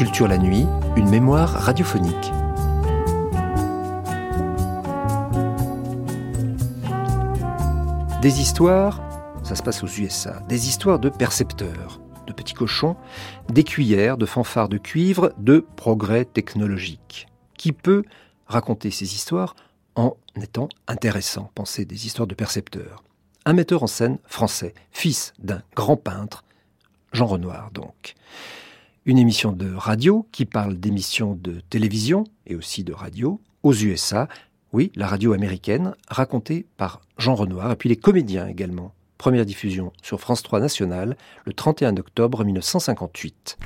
Culture 0.00 0.28
la 0.28 0.38
nuit, 0.38 0.64
une 0.96 1.10
mémoire 1.10 1.50
radiophonique. 1.50 2.32
Des 8.22 8.40
histoires, 8.40 9.02
ça 9.42 9.54
se 9.54 9.62
passe 9.62 9.82
aux 9.82 9.88
USA, 9.88 10.40
des 10.48 10.68
histoires 10.68 11.00
de 11.00 11.10
percepteurs, 11.10 12.00
de 12.26 12.32
petits 12.32 12.54
cochons, 12.54 12.96
d'écuyères, 13.50 14.16
de 14.16 14.24
fanfares 14.24 14.70
de 14.70 14.78
cuivre, 14.78 15.34
de 15.36 15.66
progrès 15.76 16.24
technologiques. 16.24 17.26
Qui 17.58 17.72
peut 17.72 18.04
raconter 18.46 18.90
ces 18.90 19.14
histoires 19.14 19.54
en 19.96 20.16
étant 20.40 20.70
intéressant? 20.88 21.50
Pensez 21.54 21.84
des 21.84 22.06
histoires 22.06 22.26
de 22.26 22.34
percepteurs. 22.34 23.04
Un 23.44 23.52
metteur 23.52 23.82
en 23.82 23.86
scène 23.86 24.16
français, 24.24 24.72
fils 24.92 25.34
d'un 25.38 25.60
grand 25.76 25.98
peintre, 25.98 26.42
Jean 27.12 27.26
Renoir 27.26 27.70
donc. 27.72 28.14
Une 29.06 29.16
émission 29.16 29.52
de 29.52 29.72
radio 29.72 30.26
qui 30.30 30.44
parle 30.44 30.76
d'émissions 30.76 31.34
de 31.34 31.60
télévision 31.70 32.24
et 32.46 32.54
aussi 32.54 32.84
de 32.84 32.92
radio 32.92 33.40
aux 33.62 33.72
USA, 33.72 34.28
oui, 34.74 34.92
la 34.94 35.06
radio 35.06 35.32
américaine, 35.32 35.94
racontée 36.08 36.66
par 36.76 37.00
Jean 37.16 37.34
Renoir, 37.34 37.72
et 37.72 37.76
puis 37.76 37.88
les 37.88 37.96
comédiens 37.96 38.46
également. 38.46 38.92
Première 39.16 39.46
diffusion 39.46 39.92
sur 40.02 40.20
France 40.20 40.42
3 40.42 40.60
National 40.60 41.16
le 41.46 41.52
31 41.54 41.96
octobre 41.96 42.44
1958. 42.44 43.58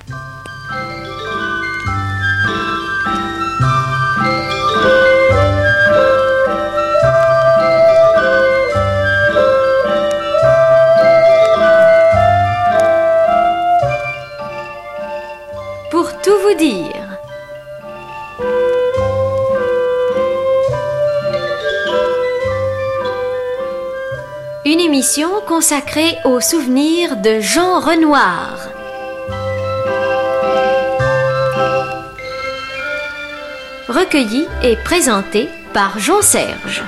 Une 24.75 24.80
émission 24.80 25.30
consacrée 25.47 26.17
aux 26.25 26.41
souvenirs 26.41 27.17
de 27.19 27.39
Jean 27.39 27.78
Renoir. 27.78 28.58
Recueilli 33.86 34.48
et 34.64 34.75
présenté 34.75 35.48
par 35.72 36.00
Jean 36.00 36.22
Serge. 36.22 36.83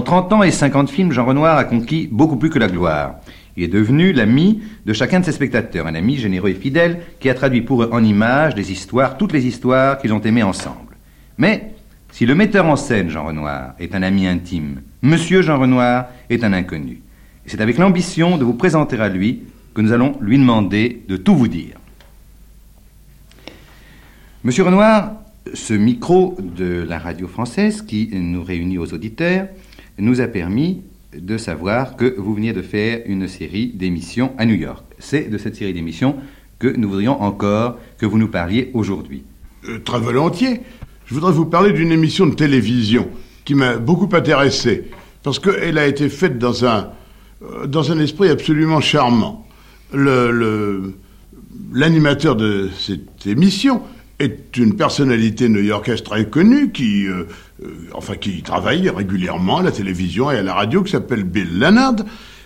En 0.00 0.02
30 0.02 0.32
ans 0.32 0.42
et 0.42 0.50
50 0.50 0.88
films, 0.88 1.12
Jean 1.12 1.26
Renoir 1.26 1.58
a 1.58 1.64
conquis 1.64 2.08
beaucoup 2.10 2.36
plus 2.36 2.48
que 2.48 2.58
la 2.58 2.68
gloire. 2.68 3.16
Il 3.54 3.64
est 3.64 3.68
devenu 3.68 4.14
l'ami 4.14 4.62
de 4.86 4.94
chacun 4.94 5.20
de 5.20 5.26
ses 5.26 5.32
spectateurs, 5.32 5.86
un 5.86 5.94
ami 5.94 6.16
généreux 6.16 6.48
et 6.48 6.54
fidèle 6.54 7.00
qui 7.20 7.28
a 7.28 7.34
traduit 7.34 7.60
pour 7.60 7.82
eux 7.82 7.90
en 7.92 8.02
images 8.02 8.54
des 8.54 8.72
histoires, 8.72 9.18
toutes 9.18 9.34
les 9.34 9.44
histoires 9.46 9.98
qu'ils 9.98 10.14
ont 10.14 10.22
aimées 10.22 10.42
ensemble. 10.42 10.96
Mais 11.36 11.74
si 12.12 12.24
le 12.24 12.34
metteur 12.34 12.64
en 12.64 12.76
scène 12.76 13.10
Jean 13.10 13.26
Renoir 13.26 13.74
est 13.78 13.94
un 13.94 14.02
ami 14.02 14.26
intime, 14.26 14.80
Monsieur 15.02 15.42
Jean 15.42 15.58
Renoir 15.58 16.06
est 16.30 16.44
un 16.44 16.54
inconnu. 16.54 17.02
Et 17.44 17.50
c'est 17.50 17.60
avec 17.60 17.76
l'ambition 17.76 18.38
de 18.38 18.44
vous 18.44 18.54
présenter 18.54 18.98
à 18.98 19.10
lui 19.10 19.42
que 19.74 19.82
nous 19.82 19.92
allons 19.92 20.16
lui 20.22 20.38
demander 20.38 21.02
de 21.08 21.18
tout 21.18 21.36
vous 21.36 21.48
dire. 21.48 21.76
Monsieur 24.44 24.62
Renoir, 24.62 25.12
ce 25.52 25.74
micro 25.74 26.38
de 26.40 26.86
la 26.88 26.98
radio 26.98 27.28
française 27.28 27.82
qui 27.82 28.08
nous 28.12 28.42
réunit 28.42 28.78
aux 28.78 28.94
auditeurs 28.94 29.48
nous 30.00 30.20
a 30.20 30.26
permis 30.26 30.82
de 31.16 31.36
savoir 31.36 31.96
que 31.96 32.14
vous 32.18 32.34
veniez 32.34 32.52
de 32.52 32.62
faire 32.62 33.00
une 33.06 33.26
série 33.28 33.68
d'émissions 33.68 34.32
à 34.38 34.46
New 34.46 34.54
York. 34.54 34.84
C'est 34.98 35.28
de 35.28 35.38
cette 35.38 35.56
série 35.56 35.72
d'émissions 35.72 36.16
que 36.58 36.68
nous 36.68 36.88
voudrions 36.88 37.20
encore 37.22 37.78
que 37.98 38.06
vous 38.06 38.18
nous 38.18 38.28
parliez 38.28 38.70
aujourd'hui. 38.74 39.24
Euh, 39.68 39.78
très 39.80 39.98
volontiers. 39.98 40.60
Je 41.06 41.14
voudrais 41.14 41.32
vous 41.32 41.46
parler 41.46 41.72
d'une 41.72 41.90
émission 41.90 42.26
de 42.26 42.34
télévision 42.34 43.08
qui 43.44 43.54
m'a 43.54 43.76
beaucoup 43.76 44.08
intéressé, 44.14 44.84
parce 45.22 45.38
qu'elle 45.38 45.78
a 45.78 45.86
été 45.86 46.08
faite 46.08 46.38
dans 46.38 46.64
un, 46.64 46.90
euh, 47.42 47.66
dans 47.66 47.90
un 47.90 47.98
esprit 47.98 48.28
absolument 48.28 48.80
charmant. 48.80 49.46
L'animateur 51.72 52.36
de 52.36 52.70
cette 52.78 53.26
émission 53.26 53.82
est 54.20 54.56
une 54.58 54.76
personnalité 54.76 55.48
new-yorkaise 55.48 56.02
très 56.02 56.26
connue 56.26 56.70
qui, 56.70 57.06
euh, 57.06 57.24
euh, 57.64 57.68
enfin, 57.94 58.16
qui 58.16 58.42
travaille 58.42 58.88
régulièrement 58.88 59.58
à 59.58 59.62
la 59.62 59.72
télévision 59.72 60.30
et 60.30 60.36
à 60.36 60.42
la 60.42 60.54
radio, 60.54 60.82
qui 60.82 60.92
s'appelle 60.92 61.24
Bill 61.24 61.58
Leonard. 61.58 61.96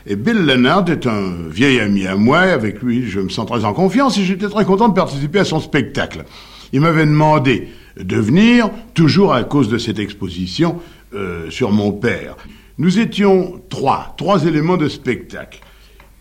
Et 0.06 0.16
Bill 0.16 0.36
Leonard 0.36 0.88
est 0.88 1.06
un 1.06 1.32
vieil 1.48 1.80
ami 1.80 2.06
à 2.06 2.14
moi, 2.14 2.40
avec 2.40 2.82
lui 2.82 3.08
je 3.08 3.20
me 3.20 3.28
sens 3.28 3.46
très 3.46 3.64
en 3.64 3.72
confiance 3.72 4.16
et 4.18 4.24
j'étais 4.24 4.48
très 4.48 4.64
content 4.64 4.88
de 4.88 4.94
participer 4.94 5.40
à 5.40 5.44
son 5.44 5.60
spectacle. 5.60 6.24
Il 6.72 6.80
m'avait 6.80 7.06
demandé 7.06 7.68
de 7.98 8.16
venir, 8.16 8.70
toujours 8.94 9.34
à 9.34 9.44
cause 9.44 9.68
de 9.68 9.78
cette 9.78 9.98
exposition 9.98 10.80
euh, 11.14 11.50
sur 11.50 11.72
mon 11.72 11.92
père. 11.92 12.36
Nous 12.78 12.98
étions 12.98 13.60
trois, 13.68 14.14
trois 14.16 14.44
éléments 14.46 14.76
de 14.76 14.88
spectacle. 14.88 15.60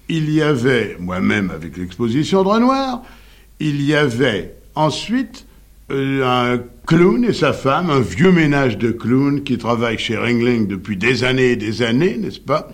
Il 0.10 0.32
y 0.32 0.42
avait 0.42 0.98
moi-même 1.00 1.52
avec 1.52 1.78
l'exposition 1.78 2.44
de 2.44 2.48
Renoir, 2.48 3.02
il 3.60 3.82
y 3.82 3.96
avait 3.96 4.56
ensuite 4.76 5.46
euh, 5.92 6.24
un 6.26 6.60
clown 6.88 7.24
et 7.24 7.34
sa 7.34 7.54
femme, 7.54 7.90
un 7.90 8.00
vieux 8.00 8.32
ménage 8.32 8.78
de 8.78 8.92
clown 8.92 9.44
qui 9.44 9.58
travaille 9.58 9.98
chez 9.98 10.18
Ringling 10.18 10.68
depuis 10.68 10.98
des 10.98 11.24
années 11.24 11.52
et 11.52 11.56
des 11.56 11.82
années, 11.82 12.18
n'est-ce 12.18 12.40
pas? 12.40 12.70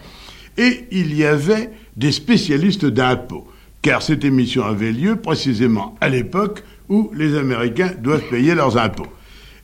Et 0.58 0.86
il 0.92 1.16
y 1.16 1.26
avait 1.26 1.72
des 1.96 2.12
spécialistes 2.12 2.86
d'impôts, 2.86 3.48
car 3.82 4.02
cette 4.02 4.24
émission 4.24 4.64
avait 4.64 4.92
lieu 4.92 5.16
précisément 5.16 5.96
à 6.02 6.10
l'époque 6.10 6.64
où 6.88 7.12
les 7.16 7.38
Américains 7.38 7.92
doivent 8.02 8.28
payer 8.30 8.56
leurs 8.56 8.78
impôts. 8.78 9.08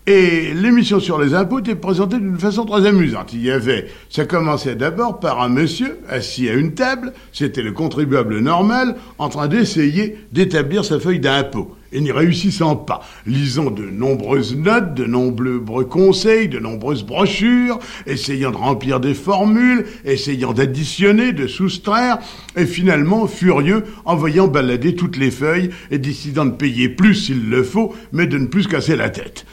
Et 0.08 0.54
l'émission 0.54 1.00
sur 1.00 1.20
les 1.20 1.34
impôts 1.34 1.60
était 1.60 1.74
présentée 1.74 2.18
d'une 2.18 2.38
façon 2.38 2.66
très 2.66 2.86
amusante. 2.86 3.34
Il 3.34 3.42
y 3.42 3.50
avait, 3.50 3.88
ça 4.10 4.26
commençait 4.26 4.76
d'abord 4.76 5.20
par 5.20 5.42
un 5.42 5.50
monsieur 5.50 5.98
assis 6.08 6.48
à 6.48 6.54
une 6.54 6.76
table, 6.76 7.14
c'était 7.34 7.64
le 7.64 7.72
contribuable 7.72 8.40
normal, 8.40 8.98
en 9.18 9.30
train 9.30 9.48
d'essayer 9.48 10.18
d'établir 10.32 10.86
sa 10.86 11.00
feuille 11.00 11.20
d'impôt. 11.20 11.76
Et 11.96 12.02
n'y 12.02 12.12
réussissant 12.12 12.76
pas, 12.76 13.00
lisant 13.26 13.72
de 13.72 13.86
nombreuses 13.86 14.58
notes, 14.58 14.96
de 14.96 15.06
nombreux 15.06 15.86
conseils, 15.86 16.50
de 16.50 16.60
nombreuses 16.60 17.06
brochures, 17.06 17.80
essayant 18.06 18.52
de 18.52 18.58
remplir 18.58 19.00
des 19.00 19.14
formules, 19.14 19.86
essayant 20.04 20.52
d'additionner, 20.52 21.32
de 21.32 21.48
soustraire, 21.48 22.18
et 22.58 22.66
finalement 22.66 23.28
furieux 23.28 23.86
en 24.04 24.18
voyant 24.18 24.50
balader 24.50 24.94
toutes 24.96 25.16
les 25.16 25.32
feuilles 25.32 25.70
et 25.90 25.98
décidant 25.98 26.44
de 26.44 26.52
payer 26.52 26.90
plus 26.90 27.16
s'il 27.16 27.50
le 27.50 27.64
faut, 27.64 27.96
mais 28.12 28.28
de 28.28 28.40
ne 28.40 28.48
plus 28.48 28.64
se 28.64 28.68
casser 28.68 28.98
la 28.98 29.10
tête. 29.10 29.46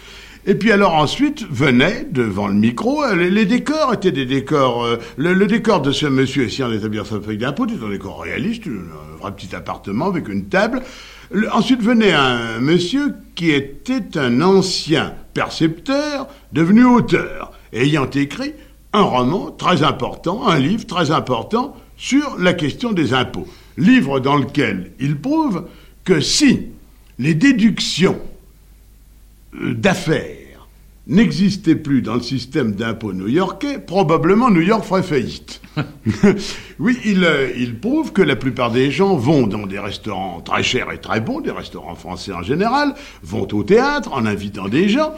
Et 0.45 0.57
puis 0.57 0.73
alors 0.73 0.95
ensuite 0.95 1.47
venaient 1.49 2.05
devant 2.11 2.49
le 2.49 2.55
micro, 2.55 3.05
euh, 3.05 3.15
les, 3.15 3.45
décors 3.45 3.95
étaient 3.95 4.11
des 4.11 4.27
décors. 4.27 4.85
euh, 4.85 4.97
le, 5.17 5.47
décor 5.47 5.81
de 5.81 5.93
ce 5.93 6.07
monsieur 6.07 6.43
essayant 6.43 6.69
d'établir 6.69 7.07
sa 7.07 7.21
feuille 7.21 7.39
d'impôt 7.39 7.67
était 7.67 7.85
un 7.85 7.89
décor 7.89 8.23
réaliste, 8.23 8.65
un 8.67 9.19
vrai 9.21 9.31
petit 9.31 9.55
appartement 9.55 10.07
avec 10.07 10.29
une 10.29 10.47
table. 10.47 10.83
Ensuite 11.53 11.83
venait 11.83 12.13
un 12.13 12.61
monsieur 12.61 13.15
qui 13.35 13.51
était 13.51 14.19
un 14.19 14.43
ancien 14.43 15.15
percepteur 15.33 16.29
devenu 16.53 16.85
auteur, 16.85 17.53
ayant 17.73 18.11
écrit 18.11 18.53
un 18.93 19.03
roman 19.03 19.51
très 19.51 19.83
important, 19.83 20.47
un 20.47 20.59
livre 20.59 20.87
très 20.87 21.11
important 21.11 21.75
sur 21.97 22.37
la 22.39 22.53
question 22.53 22.93
des 22.93 23.15
impôts. 23.15 23.49
Livre 23.79 24.21
dans 24.21 24.37
lequel 24.37 24.93
il 25.01 25.17
prouve 25.17 25.69
que 26.05 26.21
si 26.21 26.67
les 27.19 27.35
déductions 27.35 28.19
euh, 29.55 29.73
d'affaires 29.73 30.42
n'existait 31.07 31.75
plus 31.75 32.03
dans 32.03 32.15
le 32.15 32.23
système 32.23 32.73
d'impôt 32.73 33.13
new-yorkais, 33.13 33.79
probablement 33.79 34.51
New 34.51 34.61
York 34.61 34.85
ferait 34.85 35.03
faillite. 35.03 35.61
oui, 36.79 36.99
il, 37.05 37.25
euh, 37.25 37.51
il 37.57 37.79
prouve 37.79 38.13
que 38.13 38.23
la 38.23 38.37
plupart 38.37 38.71
des 38.71 38.91
gens 38.91 39.17
vont 39.17 39.47
dans 39.47 39.67
des 39.67 39.79
restaurants 39.79 40.41
très 40.41 40.63
chers 40.63 40.93
et 40.93 40.99
très 40.99 41.21
bons, 41.21 41.41
des 41.41 41.51
restaurants 41.51 41.95
français 41.95 42.33
en 42.33 42.43
général, 42.43 42.95
vont 43.23 43.49
au 43.53 43.65
théâtre 43.65 44.13
en 44.13 44.27
invitant 44.27 44.69
des 44.69 44.89
gens, 44.89 45.13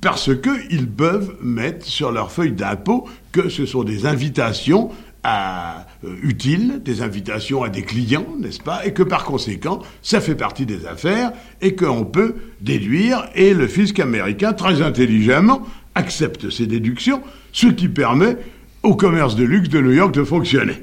parce 0.00 0.30
qu'ils 0.34 0.88
peuvent 0.88 1.36
mettre 1.40 1.86
sur 1.86 2.12
leur 2.12 2.30
feuille 2.30 2.52
d'impôt 2.52 3.08
que 3.30 3.48
ce 3.48 3.64
sont 3.66 3.84
des 3.84 4.06
invitations 4.06 4.90
à, 5.24 5.86
euh, 6.04 6.16
utiles, 6.22 6.80
des 6.84 7.02
invitations 7.02 7.62
à 7.62 7.68
des 7.68 7.82
clients, 7.82 8.26
n'est-ce 8.38 8.60
pas, 8.60 8.84
et 8.84 8.92
que 8.92 9.02
par 9.02 9.24
conséquent, 9.24 9.80
ça 10.02 10.20
fait 10.20 10.34
partie 10.34 10.66
des 10.66 10.86
affaires 10.86 11.32
et 11.60 11.74
qu'on 11.74 12.04
peut 12.04 12.34
déduire, 12.60 13.28
et 13.34 13.54
le 13.54 13.66
fisc 13.66 13.98
américain, 14.00 14.52
très 14.52 14.82
intelligemment, 14.82 15.62
accepte 15.94 16.50
ces 16.50 16.66
déductions, 16.66 17.22
ce 17.52 17.68
qui 17.68 17.88
permet 17.88 18.36
au 18.82 18.96
commerce 18.96 19.36
de 19.36 19.44
luxe 19.44 19.68
de 19.68 19.80
New 19.80 19.92
York 19.92 20.12
de 20.12 20.24
fonctionner. 20.24 20.82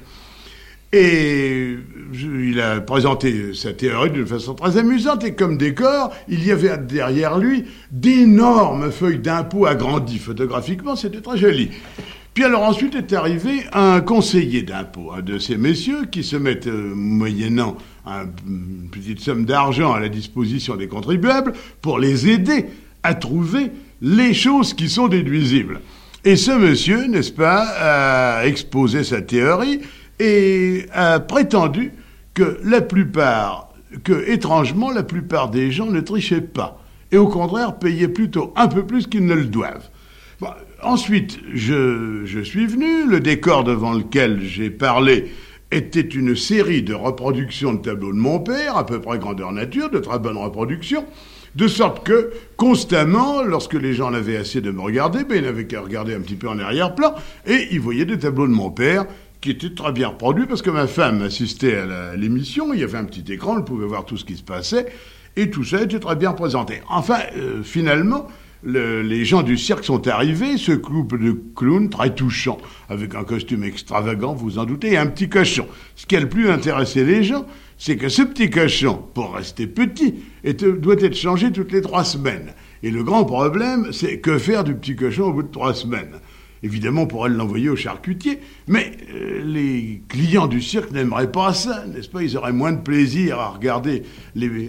Et 0.91 1.75
il 2.13 2.59
a 2.59 2.81
présenté 2.81 3.53
sa 3.53 3.73
théorie 3.73 4.09
d'une 4.09 4.25
façon 4.25 4.55
très 4.55 4.77
amusante 4.77 5.23
et 5.23 5.35
comme 5.35 5.57
décor, 5.57 6.11
il 6.27 6.43
y 6.43 6.51
avait 6.51 6.75
derrière 6.79 7.37
lui 7.37 7.65
d'énormes 7.91 8.91
feuilles 8.91 9.19
d'impôts 9.19 9.67
agrandies 9.67 10.17
photographiquement, 10.17 10.95
c'était 10.95 11.21
très 11.21 11.37
joli. 11.37 11.69
Puis 12.39 12.45
alors 12.45 12.63
ensuite 12.63 12.95
est 12.95 13.11
arrivé 13.11 13.65
un 13.73 13.99
conseiller 13.99 14.61
d'impôt, 14.61 15.11
un 15.11 15.21
de 15.21 15.39
ces 15.39 15.57
messieurs 15.57 16.05
qui 16.09 16.23
se 16.23 16.37
mettent, 16.37 16.67
euh, 16.67 16.93
moyennant 16.95 17.75
une 18.47 18.87
petite 18.89 19.19
somme 19.19 19.43
d'argent 19.43 19.91
à 19.91 19.99
la 19.99 20.07
disposition 20.07 20.77
des 20.77 20.87
contribuables, 20.87 21.51
pour 21.81 21.99
les 21.99 22.29
aider 22.29 22.67
à 23.03 23.13
trouver 23.13 23.73
les 24.01 24.33
choses 24.33 24.73
qui 24.73 24.87
sont 24.87 25.09
déduisibles. 25.09 25.81
Et 26.23 26.37
ce 26.37 26.51
monsieur, 26.51 27.07
n'est-ce 27.07 27.33
pas, 27.33 28.37
a 28.39 28.45
exposé 28.45 29.03
sa 29.03 29.21
théorie 29.21 29.81
et 30.17 30.85
a 30.93 31.19
prétendu 31.19 31.91
que 32.33 32.57
la 32.63 32.79
plupart, 32.79 33.73
que 34.05 34.29
étrangement, 34.29 34.91
la 34.91 35.03
plupart 35.03 35.49
des 35.49 35.73
gens 35.73 35.87
ne 35.87 35.99
trichaient 35.99 36.39
pas, 36.39 36.81
et 37.11 37.17
au 37.17 37.27
contraire 37.27 37.79
payaient 37.79 38.07
plutôt 38.07 38.53
un 38.55 38.69
peu 38.69 38.85
plus 38.85 39.07
qu'ils 39.07 39.25
ne 39.25 39.35
le 39.35 39.47
doivent. 39.47 39.89
Ensuite, 40.83 41.39
je, 41.53 42.41
suis 42.43 42.65
venu, 42.65 43.07
le 43.07 43.19
décor 43.19 43.63
devant 43.63 43.93
lequel 43.93 44.41
j'ai 44.41 44.69
parlé 44.69 45.31
était 45.71 46.01
une 46.01 46.35
série 46.35 46.81
de 46.81 46.93
reproductions 46.93 47.73
de 47.73 47.79
tableaux 47.79 48.11
de 48.11 48.17
mon 48.17 48.39
père, 48.39 48.77
à 48.77 48.85
peu 48.85 48.99
près 48.99 49.19
grandeur 49.19 49.51
nature, 49.51 49.89
de 49.89 49.99
très 49.99 50.17
bonnes 50.17 50.37
reproductions, 50.37 51.05
de 51.55 51.67
sorte 51.67 52.05
que, 52.05 52.31
constamment, 52.57 53.43
lorsque 53.43 53.75
les 53.75 53.93
gens 53.93 54.13
avaient 54.13 54.37
assez 54.37 54.61
de 54.61 54.71
me 54.71 54.81
regarder, 54.81 55.23
ben, 55.23 55.37
ils 55.37 55.43
n'avaient 55.43 55.67
qu'à 55.67 55.81
regarder 55.81 56.15
un 56.15 56.21
petit 56.21 56.35
peu 56.35 56.49
en 56.49 56.59
arrière-plan, 56.59 57.13
et 57.45 57.67
ils 57.71 57.79
voyaient 57.79 58.05
des 58.05 58.19
tableaux 58.19 58.47
de 58.47 58.53
mon 58.53 58.71
père 58.71 59.05
qui 59.41 59.51
étaient 59.51 59.73
très 59.73 59.91
bien 59.91 60.09
reproduits, 60.09 60.47
parce 60.47 60.61
que 60.61 60.69
ma 60.69 60.87
femme 60.87 61.21
assistait 61.21 61.75
à 61.75 62.15
l'émission, 62.15 62.73
il 62.73 62.79
y 62.79 62.83
avait 62.83 62.97
un 62.97 63.05
petit 63.05 63.31
écran, 63.31 63.57
elle 63.57 63.63
pouvait 63.63 63.85
voir 63.85 64.05
tout 64.05 64.17
ce 64.17 64.25
qui 64.25 64.37
se 64.37 64.43
passait, 64.43 64.87
et 65.35 65.49
tout 65.49 65.63
ça 65.63 65.81
était 65.81 65.99
très 65.99 66.15
bien 66.15 66.33
présenté. 66.33 66.81
Enfin, 66.89 67.19
euh, 67.37 67.63
finalement, 67.63 68.27
les 68.63 69.25
gens 69.25 69.41
du 69.41 69.57
cirque 69.57 69.83
sont 69.83 70.07
arrivés, 70.07 70.57
ce 70.57 70.73
couple 70.73 71.19
de 71.19 71.39
clowns 71.55 71.89
très 71.89 72.13
touchant, 72.13 72.57
avec 72.89 73.15
un 73.15 73.23
costume 73.23 73.63
extravagant, 73.63 74.33
vous 74.33 74.59
en 74.59 74.65
doutez, 74.65 74.93
et 74.93 74.97
un 74.97 75.07
petit 75.07 75.29
cochon. 75.29 75.67
Ce 75.95 76.05
qui 76.05 76.15
a 76.15 76.19
le 76.19 76.29
plus 76.29 76.49
intéressé 76.49 77.03
les 77.03 77.23
gens, 77.23 77.45
c'est 77.77 77.95
que 77.95 78.09
ce 78.09 78.21
petit 78.21 78.49
cochon, 78.49 79.01
pour 79.13 79.35
rester 79.35 79.67
petit, 79.67 80.15
doit 80.43 81.01
être 81.01 81.15
changé 81.15 81.51
toutes 81.51 81.71
les 81.71 81.81
trois 81.81 82.03
semaines. 82.03 82.53
Et 82.83 82.91
le 82.91 83.03
grand 83.03 83.25
problème, 83.25 83.91
c'est 83.91 84.19
que 84.19 84.37
faire 84.37 84.63
du 84.63 84.75
petit 84.75 84.95
cochon 84.95 85.25
au 85.25 85.33
bout 85.33 85.43
de 85.43 85.51
trois 85.51 85.73
semaines 85.73 86.19
Évidemment, 86.61 87.03
on 87.03 87.07
pourrait 87.07 87.29
l'envoyer 87.29 87.69
au 87.69 87.75
charcutier, 87.75 88.39
mais 88.67 88.91
euh, 89.13 89.41
les 89.45 90.01
clients 90.09 90.47
du 90.47 90.61
cirque 90.61 90.91
n'aimeraient 90.91 91.31
pas 91.31 91.53
ça, 91.53 91.85
n'est-ce 91.87 92.09
pas? 92.09 92.21
Ils 92.21 92.35
auraient 92.35 92.51
moins 92.53 92.73
de 92.73 92.81
plaisir 92.81 93.39
à 93.39 93.49
regarder, 93.49 94.03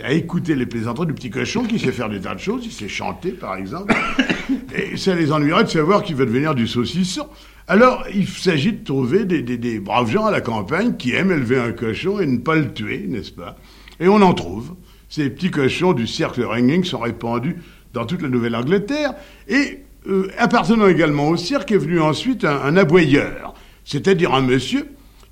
à 0.05 0.13
écouter 0.13 0.55
les 0.55 0.67
plaisanteries 0.67 1.07
du 1.07 1.15
petit 1.15 1.31
cochon 1.31 1.65
qui 1.65 1.79
sait 1.79 1.91
faire 1.91 2.09
des 2.09 2.21
tas 2.21 2.35
de 2.35 2.41
choses, 2.41 2.65
il 2.65 2.73
sait 2.73 2.89
chanter 2.89 3.33
par 3.33 3.57
exemple, 3.57 3.93
et 4.75 4.97
ça 4.97 5.15
les 5.17 5.33
ennuierait 5.33 5.65
de 5.65 5.69
savoir 5.69 6.03
qu'il 6.03 6.17
va 6.17 6.25
devenir 6.25 6.55
du 6.55 6.69
saucisson. 6.69 7.27
Alors, 7.67 8.05
il 8.13 8.27
s'agit 8.27 8.73
de 8.73 8.85
trouver 8.85 9.25
des, 9.25 9.43
des, 9.43 9.79
braves 9.79 10.11
gens 10.11 10.27
à 10.27 10.31
la 10.31 10.41
campagne 10.41 10.97
qui 10.97 11.13
aiment 11.13 11.31
élever 11.31 11.59
un 11.59 11.73
cochon 11.73 12.19
et 12.21 12.27
ne 12.27 12.39
pas 12.39 12.57
le 12.57 12.73
tuer, 12.73 13.05
n'est-ce 13.07 13.31
pas? 13.31 13.57
Et 14.01 14.09
on 14.09 14.23
en 14.23 14.35
trouve. 14.35 14.75
Ces 15.09 15.31
petits 15.31 15.51
cochons 15.51 15.93
du 15.93 16.07
cirque 16.07 16.39
Ringing 16.39 16.85
sont 16.85 16.99
répandus 16.99 17.57
dans 17.93 18.07
toute 18.07 18.23
la 18.23 18.29
Nouvelle-Angleterre, 18.29 19.15
et 19.49 19.81
euh, 20.09 20.31
appartenant 20.39 20.89
également 20.89 21.29
au 21.29 21.37
cirque, 21.37 21.73
est 21.73 21.79
venu 21.79 22.01
ensuite 22.01 22.45
un, 22.45 22.77
aboyeur, 22.77 23.55
c'est-à-dire 23.85 24.35
un 24.35 24.41
monsieur 24.41 24.87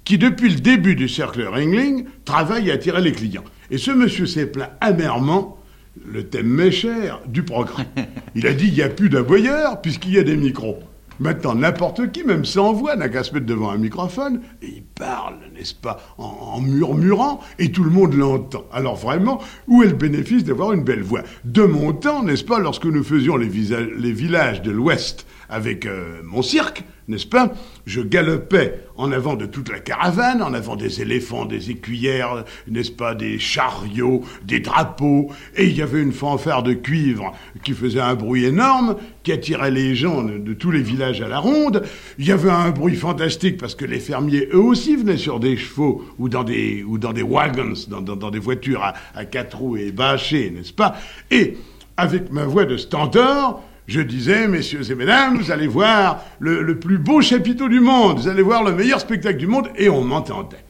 qui, 0.05 0.19
depuis 0.19 0.51
le 0.51 0.61
début 0.61 0.95
du 0.95 1.09
cercle 1.09 1.43
Ringling, 1.43 2.05
travaille 2.25 2.71
à 2.71 2.75
attirer 2.75 3.01
les 3.01 3.13
clients. 3.13 3.45
Et 3.71 3.79
ce 3.79 3.91
monsieur 3.91 4.27
s'est 4.27 4.47
plaint 4.47 4.71
amèrement, 4.81 5.59
le 6.07 6.29
thème 6.29 6.49
m'est 6.49 6.71
cher, 6.71 7.21
du 7.27 7.43
progrès. 7.43 7.87
Il 8.35 8.47
a 8.47 8.53
dit 8.53 8.69
il 8.69 8.75
n'y 8.75 8.83
a 8.83 8.89
plus 8.89 9.09
d'aboyeurs 9.09 9.81
puisqu'il 9.81 10.13
y 10.13 10.19
a 10.19 10.23
des 10.23 10.37
micros. 10.37 10.79
Maintenant, 11.21 11.55
n'importe 11.55 12.13
qui, 12.13 12.23
même 12.23 12.45
sans 12.45 12.73
voix, 12.73 12.95
n'a 12.95 13.09
qu'à 13.09 13.25
se 13.25 13.35
mettre 13.35 13.47
devant 13.47 13.71
un 13.71 13.77
microphone 13.77 14.41
et 14.63 14.69
il 14.77 14.83
parle, 14.83 15.37
n'est-ce 15.55 15.75
pas, 15.75 15.99
en, 16.17 16.61
murmurant 16.61 17.41
et 17.59 17.73
tout 17.73 17.83
le 17.83 17.91
monde 17.91 18.15
l'entend. 18.15 18.65
Alors 18.73 18.97
vraiment, 18.97 19.41
où 19.67 19.83
est 19.83 19.89
le 19.89 19.95
bénéfice 19.95 20.45
d'avoir 20.45 20.73
une 20.73 20.85
belle 20.85 21.03
voix? 21.03 21.23
De 21.45 21.63
mon 21.63 21.93
temps, 21.93 22.23
n'est-ce 22.23 22.45
pas, 22.45 22.61
lorsque 22.61 22.87
nous 22.87 23.03
faisions 23.03 23.37
les, 23.37 23.49
villages 23.49 24.63
de 24.63 24.71
l'Ouest 24.71 25.27
avec 25.49 25.87
euh, 25.87 26.21
mon 26.25 26.43
cirque, 26.43 26.85
n'est-ce 27.09 27.27
pas 27.27 27.53
Je 27.87 28.01
galopais 28.01 28.85
en 28.97 29.13
avant 29.13 29.35
de 29.35 29.47
toute 29.47 29.71
la 29.71 29.81
caravane, 29.81 30.43
en 30.43 30.53
avant 30.53 30.77
des 30.77 31.01
éléphants, 31.01 31.47
des 31.47 31.71
écuyères, 31.71 32.45
n'est-ce 32.69 32.91
pas, 32.91 33.15
des 33.15 33.39
chariots, 33.39 34.23
des 34.45 34.61
drapeaux, 34.61 35.31
et 35.57 35.67
il 35.67 35.77
y 35.77 35.83
avait 35.83 36.03
une 36.03 36.13
fanfare 36.13 36.63
de 36.63 36.75
cuivre 36.75 37.33
qui 37.65 37.73
faisait 37.73 38.01
un 38.01 38.15
bruit 38.15 38.45
énorme, 38.45 38.97
qui 39.23 39.33
attirait 39.33 39.71
les 39.71 39.95
gens 39.95 40.23
de, 40.23 40.53
tous 40.53 40.71
les 40.71 40.83
villages 40.83 41.23
à 41.23 41.29
la 41.29 41.39
ronde. 41.39 41.83
Il 42.19 42.27
y 42.27 42.33
avait 42.33 42.51
un 42.51 42.71
bruit 42.71 42.97
fantastique 42.97 43.57
parce 43.59 43.75
que 43.75 43.85
les 43.85 44.01
fermiers, 44.01 44.49
eux 44.53 44.61
aussi, 44.61 44.97
venaient 44.97 45.17
sur 45.17 45.41
des 45.41 45.57
chevaux 45.57 46.05
ou 46.19 46.29
dans 46.29 46.45
des, 46.45 46.83
ou 46.85 46.99
dans 46.99 47.13
des 47.13 47.23
wagons, 47.23 47.75
dans, 47.89 48.31
des 48.31 48.39
voitures 48.39 48.83
à, 48.83 48.95
à 49.15 49.25
quatre 49.25 49.59
roues 49.59 49.77
et 49.77 49.93
bâchées, 49.93 50.51
n'est-ce 50.51 50.73
pas 50.73 50.97
Et 51.31 51.57
avec 51.97 52.31
ma 52.31 52.45
voix 52.45 52.65
de 52.65 52.77
stentor, 52.77 53.63
je 53.89 54.03
disais, 54.03 54.47
messieurs 54.47 54.89
et 54.91 54.95
mesdames, 54.95 55.39
vous 55.39 55.51
allez 55.51 55.67
voir 55.67 56.23
le, 56.39 56.79
plus 56.79 56.99
beau 56.99 57.23
chapiteau 57.23 57.69
du 57.69 57.81
monde, 57.81 58.19
vous 58.19 58.29
allez 58.29 58.43
voir 58.43 58.63
le 58.63 58.73
meilleur 58.73 59.01
spectacle 59.01 59.39
du 59.39 59.47
monde, 59.47 59.71
et 59.77 59.89
on 59.89 60.05
m'entendait. 60.05 60.65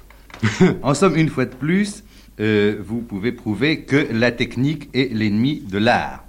en 0.82 0.92
somme, 0.92 1.16
une 1.16 1.28
fois 1.28 1.44
de 1.44 1.54
plus, 1.54 2.02
euh, 2.40 2.76
vous 2.84 3.00
pouvez 3.00 3.30
prouver 3.30 3.82
que 3.82 4.08
la 4.12 4.32
technique 4.32 4.90
est 4.92 5.12
l'ennemi 5.14 5.62
de 5.70 5.78
l'art. 5.78 6.24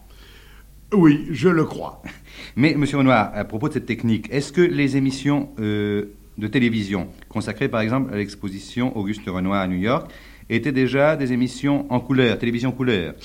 Oui, 0.94 1.28
je 1.32 1.50
le 1.50 1.66
crois. 1.66 2.04
Mais, 2.56 2.76
monsieur 2.76 3.00
Renoir, 3.00 3.32
à 3.34 3.44
propos 3.44 3.68
de 3.68 3.74
cette 3.74 3.88
technique, 3.88 4.28
est-ce 4.32 4.54
que 4.54 4.62
les 4.62 4.98
émissions 4.98 5.50
euh, 5.60 6.14
de 6.38 6.48
télévision, 6.48 7.08
consacrées 7.28 7.70
par 7.70 7.82
exemple 7.82 8.14
à 8.14 8.18
l'exposition 8.18 8.96
Auguste 8.96 9.28
Renoir 9.28 9.62
à 9.62 9.68
New 9.68 9.78
York, 9.80 10.12
étaient 10.48 10.72
déjà 10.72 11.16
des 11.16 11.34
émissions 11.34 11.92
en 11.92 12.00
couleur, 12.00 12.38
télévision 12.38 12.72
couleur? 12.72 13.16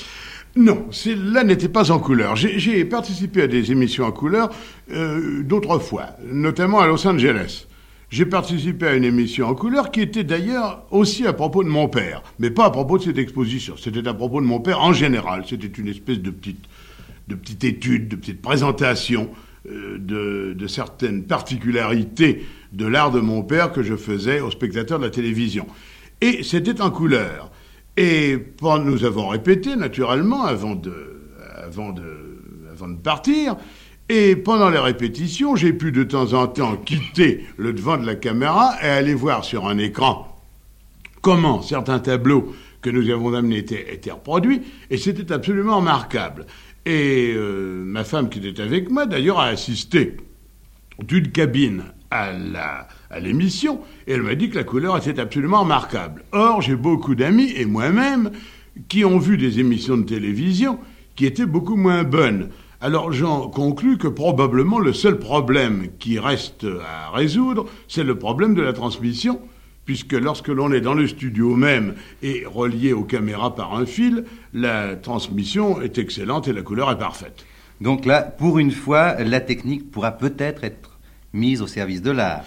Non, 0.56 0.86
là 1.32 1.42
n'était 1.42 1.68
pas 1.68 1.90
en 1.90 1.98
couleur. 1.98 2.36
J'ai 2.36 2.84
participé 2.84 3.42
à 3.42 3.46
des 3.48 3.72
émissions 3.72 4.04
en 4.04 4.12
couleur 4.12 4.50
euh, 4.92 5.42
d'autres 5.42 5.78
fois, 5.80 6.10
notamment 6.30 6.78
à 6.80 6.86
Los 6.86 7.06
Angeles. 7.06 7.66
J'ai 8.10 8.26
participé 8.26 8.86
à 8.86 8.94
une 8.94 9.02
émission 9.02 9.48
en 9.48 9.54
couleur 9.54 9.90
qui 9.90 10.00
était 10.00 10.22
d'ailleurs 10.22 10.86
aussi 10.92 11.26
à 11.26 11.32
propos 11.32 11.64
de 11.64 11.68
mon 11.68 11.88
père, 11.88 12.22
mais 12.38 12.50
pas 12.50 12.66
à 12.66 12.70
propos 12.70 12.98
de 12.98 13.02
cette 13.02 13.18
exposition. 13.18 13.74
C'était 13.76 14.06
à 14.06 14.14
propos 14.14 14.40
de 14.40 14.46
mon 14.46 14.60
père 14.60 14.80
en 14.80 14.92
général. 14.92 15.42
C'était 15.48 15.66
une 15.66 15.88
espèce 15.88 16.20
de 16.20 16.30
petite, 16.30 16.64
de 17.26 17.34
petite 17.34 17.64
étude, 17.64 18.06
de 18.06 18.14
petite 18.14 18.40
présentation 18.40 19.30
euh, 19.68 19.98
de, 19.98 20.54
de 20.56 20.66
certaines 20.68 21.24
particularités 21.24 22.44
de 22.72 22.86
l'art 22.86 23.10
de 23.10 23.18
mon 23.18 23.42
père 23.42 23.72
que 23.72 23.82
je 23.82 23.96
faisais 23.96 24.40
aux 24.40 24.52
spectateurs 24.52 25.00
de 25.00 25.04
la 25.04 25.10
télévision. 25.10 25.66
Et 26.20 26.44
c'était 26.44 26.80
en 26.80 26.92
couleur. 26.92 27.50
Et 27.96 28.38
nous 28.60 29.04
avons 29.04 29.28
répété, 29.28 29.76
naturellement, 29.76 30.44
avant 30.44 30.74
de, 30.74 30.92
avant 31.56 31.92
de, 31.92 32.02
avant 32.72 32.88
de 32.88 32.96
partir. 32.96 33.56
Et 34.08 34.36
pendant 34.36 34.68
les 34.68 34.78
répétitions, 34.78 35.56
j'ai 35.56 35.72
pu 35.72 35.92
de 35.92 36.02
temps 36.02 36.34
en 36.34 36.46
temps 36.46 36.76
quitter 36.76 37.44
le 37.56 37.72
devant 37.72 37.96
de 37.96 38.04
la 38.04 38.16
caméra 38.16 38.74
et 38.82 38.86
aller 38.86 39.14
voir 39.14 39.44
sur 39.44 39.66
un 39.66 39.78
écran 39.78 40.30
comment 41.22 41.62
certains 41.62 42.00
tableaux 42.00 42.54
que 42.82 42.90
nous 42.90 43.08
avons 43.08 43.32
amenés 43.32 43.58
étaient, 43.58 44.10
reproduits. 44.10 44.60
Et 44.90 44.98
c'était 44.98 45.32
absolument 45.32 45.78
remarquable. 45.78 46.44
Et 46.84 47.32
euh, 47.34 47.82
ma 47.82 48.04
femme 48.04 48.28
qui 48.28 48.46
était 48.46 48.60
avec 48.60 48.90
moi, 48.90 49.06
d'ailleurs, 49.06 49.40
a 49.40 49.46
assisté 49.46 50.18
d'une 51.02 51.32
cabine 51.32 51.84
à 52.10 52.32
la 52.32 52.88
à 53.10 53.20
l'émission, 53.20 53.80
et 54.06 54.12
elle 54.12 54.22
m'a 54.22 54.34
dit 54.34 54.50
que 54.50 54.56
la 54.56 54.64
couleur 54.64 54.96
était 54.96 55.20
absolument 55.20 55.60
remarquable. 55.60 56.24
Or, 56.32 56.62
j'ai 56.62 56.74
beaucoup 56.74 57.14
d'amis, 57.14 57.52
et 57.56 57.64
moi-même, 57.64 58.30
qui 58.88 59.04
ont 59.04 59.18
vu 59.18 59.36
des 59.36 59.60
émissions 59.60 59.96
de 59.96 60.02
télévision 60.02 60.78
qui 61.14 61.26
étaient 61.26 61.46
beaucoup 61.46 61.76
moins 61.76 62.02
bonnes. 62.02 62.48
Alors 62.80 63.12
j'en 63.12 63.48
conclus 63.48 63.98
que 63.98 64.08
probablement 64.08 64.78
le 64.78 64.92
seul 64.92 65.18
problème 65.18 65.88
qui 65.98 66.18
reste 66.18 66.66
à 66.84 67.10
résoudre, 67.10 67.66
c'est 67.88 68.04
le 68.04 68.18
problème 68.18 68.54
de 68.54 68.62
la 68.62 68.72
transmission, 68.72 69.40
puisque 69.84 70.12
lorsque 70.12 70.48
l'on 70.48 70.72
est 70.72 70.80
dans 70.80 70.94
le 70.94 71.06
studio 71.06 71.54
même 71.54 71.94
et 72.22 72.44
relié 72.46 72.92
aux 72.92 73.04
caméras 73.04 73.54
par 73.54 73.74
un 73.74 73.86
fil, 73.86 74.24
la 74.52 74.96
transmission 74.96 75.80
est 75.80 75.98
excellente 75.98 76.48
et 76.48 76.52
la 76.52 76.62
couleur 76.62 76.90
est 76.90 76.98
parfaite. 76.98 77.46
Donc 77.80 78.06
là, 78.06 78.22
pour 78.22 78.58
une 78.58 78.70
fois, 78.70 79.22
la 79.22 79.40
technique 79.40 79.90
pourra 79.90 80.12
peut-être 80.12 80.64
être 80.64 80.93
mise 81.34 81.60
au 81.60 81.66
service 81.66 82.00
de 82.00 82.10
l'art. 82.10 82.44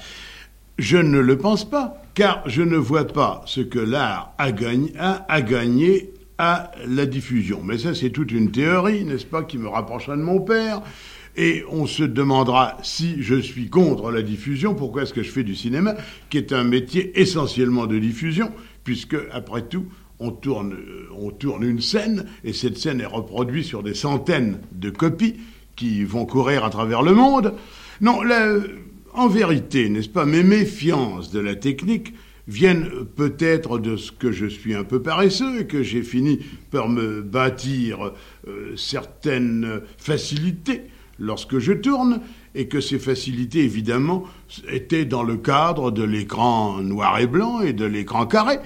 Je 0.80 0.98
ne 0.98 1.20
le 1.20 1.38
pense 1.38 1.70
pas, 1.70 2.02
car 2.16 2.42
je 2.48 2.62
ne 2.62 2.78
vois 2.78 3.06
pas 3.06 3.44
ce 3.46 3.62
que 3.62 3.80
l'art 3.80 4.34
a, 4.38 4.52
gagné, 4.52 6.12
à 6.40 6.72
la 6.88 7.06
diffusion. 7.06 7.62
Mais 7.64 7.80
ça, 7.80 7.96
c'est 7.96 8.12
toute 8.12 8.32
une 8.32 8.52
théorie, 8.52 9.04
n'est-ce 9.04 9.26
pas, 9.26 9.44
qui 9.44 9.58
me 9.58 9.68
rapprochera 9.68 10.16
de 10.16 10.22
mon 10.22 10.40
père. 10.40 10.82
Et 11.36 11.64
on 11.70 11.86
se 11.86 12.04
demandera 12.04 12.78
si 12.84 13.22
je 13.22 13.36
suis 13.36 13.70
contre 13.70 14.12
la 14.12 14.22
diffusion, 14.22 14.76
pourquoi 14.76 15.04
est-ce 15.04 15.14
que 15.14 15.24
je 15.24 15.32
fais 15.32 15.44
du 15.44 15.56
cinéma, 15.56 15.96
qui 16.30 16.38
est 16.38 16.54
un 16.54 16.64
métier 16.64 17.20
essentiellement 17.20 17.88
de 17.88 17.98
diffusion, 17.98 18.52
puisque, 18.84 19.18
après 19.32 19.64
tout, 19.64 19.86
on 20.20 20.32
tourne, 20.32 20.74
euh, 20.74 21.10
on 21.16 21.30
tourne 21.32 21.64
une 21.64 21.82
scène, 21.82 22.26
et 22.44 22.54
cette 22.54 22.78
scène 22.78 23.02
est 23.02 23.06
reproduite 23.06 23.66
sur 23.66 23.84
des 23.84 23.94
centaines 23.94 24.60
de 24.72 24.90
copies 24.90 25.36
qui 25.76 26.04
vont 26.04 26.26
courir 26.26 26.66
à 26.66 26.70
travers 26.70 27.04
le 27.04 27.14
monde. 27.14 27.54
Non, 28.02 28.22
en 29.14 29.28
vérité, 29.28 29.90
n'est-ce 29.90 30.10
pas, 30.10 30.26
mes 30.26 30.44
méfiances 30.44 31.32
de 31.32 31.40
la 31.40 31.56
technique 31.56 32.14
viennent 32.48 32.90
peut-être 33.16 33.80
de 33.80 33.98
ce 33.98 34.12
que 34.12 34.32
je 34.32 34.46
suis 34.46 34.76
un 34.76 34.84
peu 34.84 35.02
paresseux 35.02 35.62
et 35.62 35.68
que 35.68 35.84
j'ai 35.84 36.04
fini 36.04 36.40
par 36.72 36.88
me 36.88 37.22
bâtir 37.22 38.14
euh, 38.48 38.74
certaines 38.76 39.82
facilités 39.98 40.84
lorsque 41.20 41.58
je 41.58 41.74
tourne, 41.74 42.22
et 42.54 42.68
que 42.68 42.80
ces 42.80 43.00
facilités, 43.00 43.64
évidemment, 43.64 44.24
étaient 44.72 45.06
dans 45.06 45.24
le 45.24 45.38
cadre 45.38 45.92
de 45.92 46.04
l'écran 46.04 46.82
noir 46.82 47.20
et 47.20 47.28
blanc 47.28 47.62
et 47.62 47.74
de 47.74 47.86
l'écran 47.86 48.26
carré. 48.26 48.58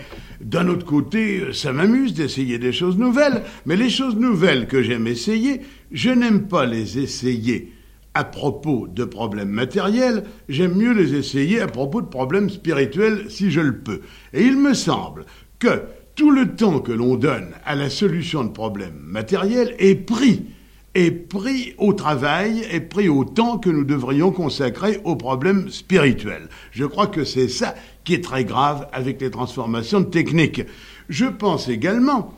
D'un 0.42 0.68
autre 0.68 0.86
côté, 0.86 1.54
ça 1.54 1.72
m'amuse 1.72 2.14
d'essayer 2.14 2.58
des 2.58 2.74
choses 2.74 2.98
nouvelles, 2.98 3.44
mais 3.66 3.76
les 3.76 3.90
choses 3.90 4.16
nouvelles 4.16 4.68
que 4.68 4.82
j'aime 4.82 5.08
essayer, 5.08 5.62
je 5.92 6.10
n'aime 6.10 6.48
pas 6.48 6.66
les 6.66 7.00
essayer 7.00 7.72
à 8.14 8.24
propos 8.24 8.88
de 8.88 9.06
problèmes 9.06 9.50
matériels, 9.50 10.24
j'aime 10.50 10.76
mieux 10.76 10.94
les 10.94 11.16
essayer 11.16 11.62
à 11.62 11.68
propos 11.68 12.02
de 12.02 12.08
problèmes 12.08 12.50
spirituels 12.50 13.26
si 13.30 13.52
je 13.52 13.62
le 13.62 13.78
peux. 13.78 14.02
Et 14.34 14.44
il 14.44 14.58
me 14.58 14.74
semble 14.74 15.26
que 15.60 15.84
tout 16.16 16.32
le 16.32 16.56
temps 16.56 16.80
que 16.80 16.92
l'on 16.92 17.16
donne 17.16 17.54
à 17.66 17.76
la 17.76 17.90
solution 17.90 18.44
de 18.44 18.50
problèmes 18.50 19.00
matériels 19.02 19.76
est 19.80 19.96
pris, 19.96 20.46
est 20.94 21.12
pris 21.12 21.74
au 21.78 21.94
travail, 21.94 22.66
est 22.70 22.82
pris 22.82 23.08
au 23.08 23.24
temps 23.24 23.58
que 23.58 23.70
nous 23.70 23.86
devrions 23.86 24.32
consacrer 24.32 25.00
aux 25.06 25.16
problèmes 25.16 25.70
spirituels. 25.70 26.50
Je 26.72 26.84
crois 26.84 27.08
que 27.08 27.24
c'est 27.24 27.48
ça 27.48 27.76
qui 28.04 28.14
est 28.14 28.24
très 28.24 28.44
grave 28.44 28.88
avec 28.92 29.22
les 29.22 29.32
transformations 29.32 30.04
techniques. 30.04 30.64
Je 31.08 31.26
pense 31.26 31.70
également 31.70 32.34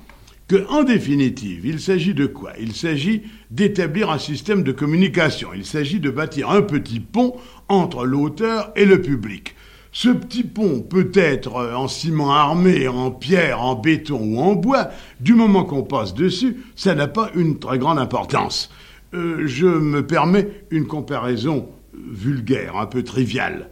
en 0.69 0.83
définitive, 0.83 1.65
il 1.65 1.79
s'agit 1.79 2.13
de 2.13 2.25
quoi? 2.25 2.53
Il 2.59 2.73
s'agit 2.73 3.23
d'établir 3.51 4.09
un 4.09 4.17
système 4.17 4.63
de 4.63 4.71
communication. 4.71 5.49
Il 5.53 5.65
s'agit 5.65 5.99
de 5.99 6.09
bâtir 6.09 6.49
un 6.49 6.61
petit 6.61 6.99
pont 6.99 7.35
entre 7.69 8.05
l'auteur 8.05 8.71
et 8.75 8.85
le 8.85 9.01
public. 9.01 9.55
Ce 9.91 10.09
petit 10.09 10.43
pont 10.43 10.81
peut 10.81 11.11
être 11.13 11.53
en 11.75 11.87
ciment 11.87 12.33
armé, 12.33 12.87
en 12.87 13.11
pierre, 13.11 13.61
en 13.61 13.75
béton 13.75 14.19
ou 14.19 14.39
en 14.39 14.55
bois. 14.55 14.89
Du 15.19 15.35
moment 15.35 15.65
qu'on 15.65 15.83
passe 15.83 16.15
dessus, 16.15 16.57
ça 16.75 16.95
n'a 16.95 17.07
pas 17.07 17.29
une 17.35 17.59
très 17.59 17.77
grande 17.77 17.99
importance. 17.99 18.71
Euh, 19.13 19.45
je 19.45 19.67
me 19.67 20.05
permets 20.05 20.49
une 20.71 20.87
comparaison 20.87 21.69
vulgaire, 21.93 22.75
un 22.77 22.87
peu 22.87 23.03
triviale, 23.03 23.69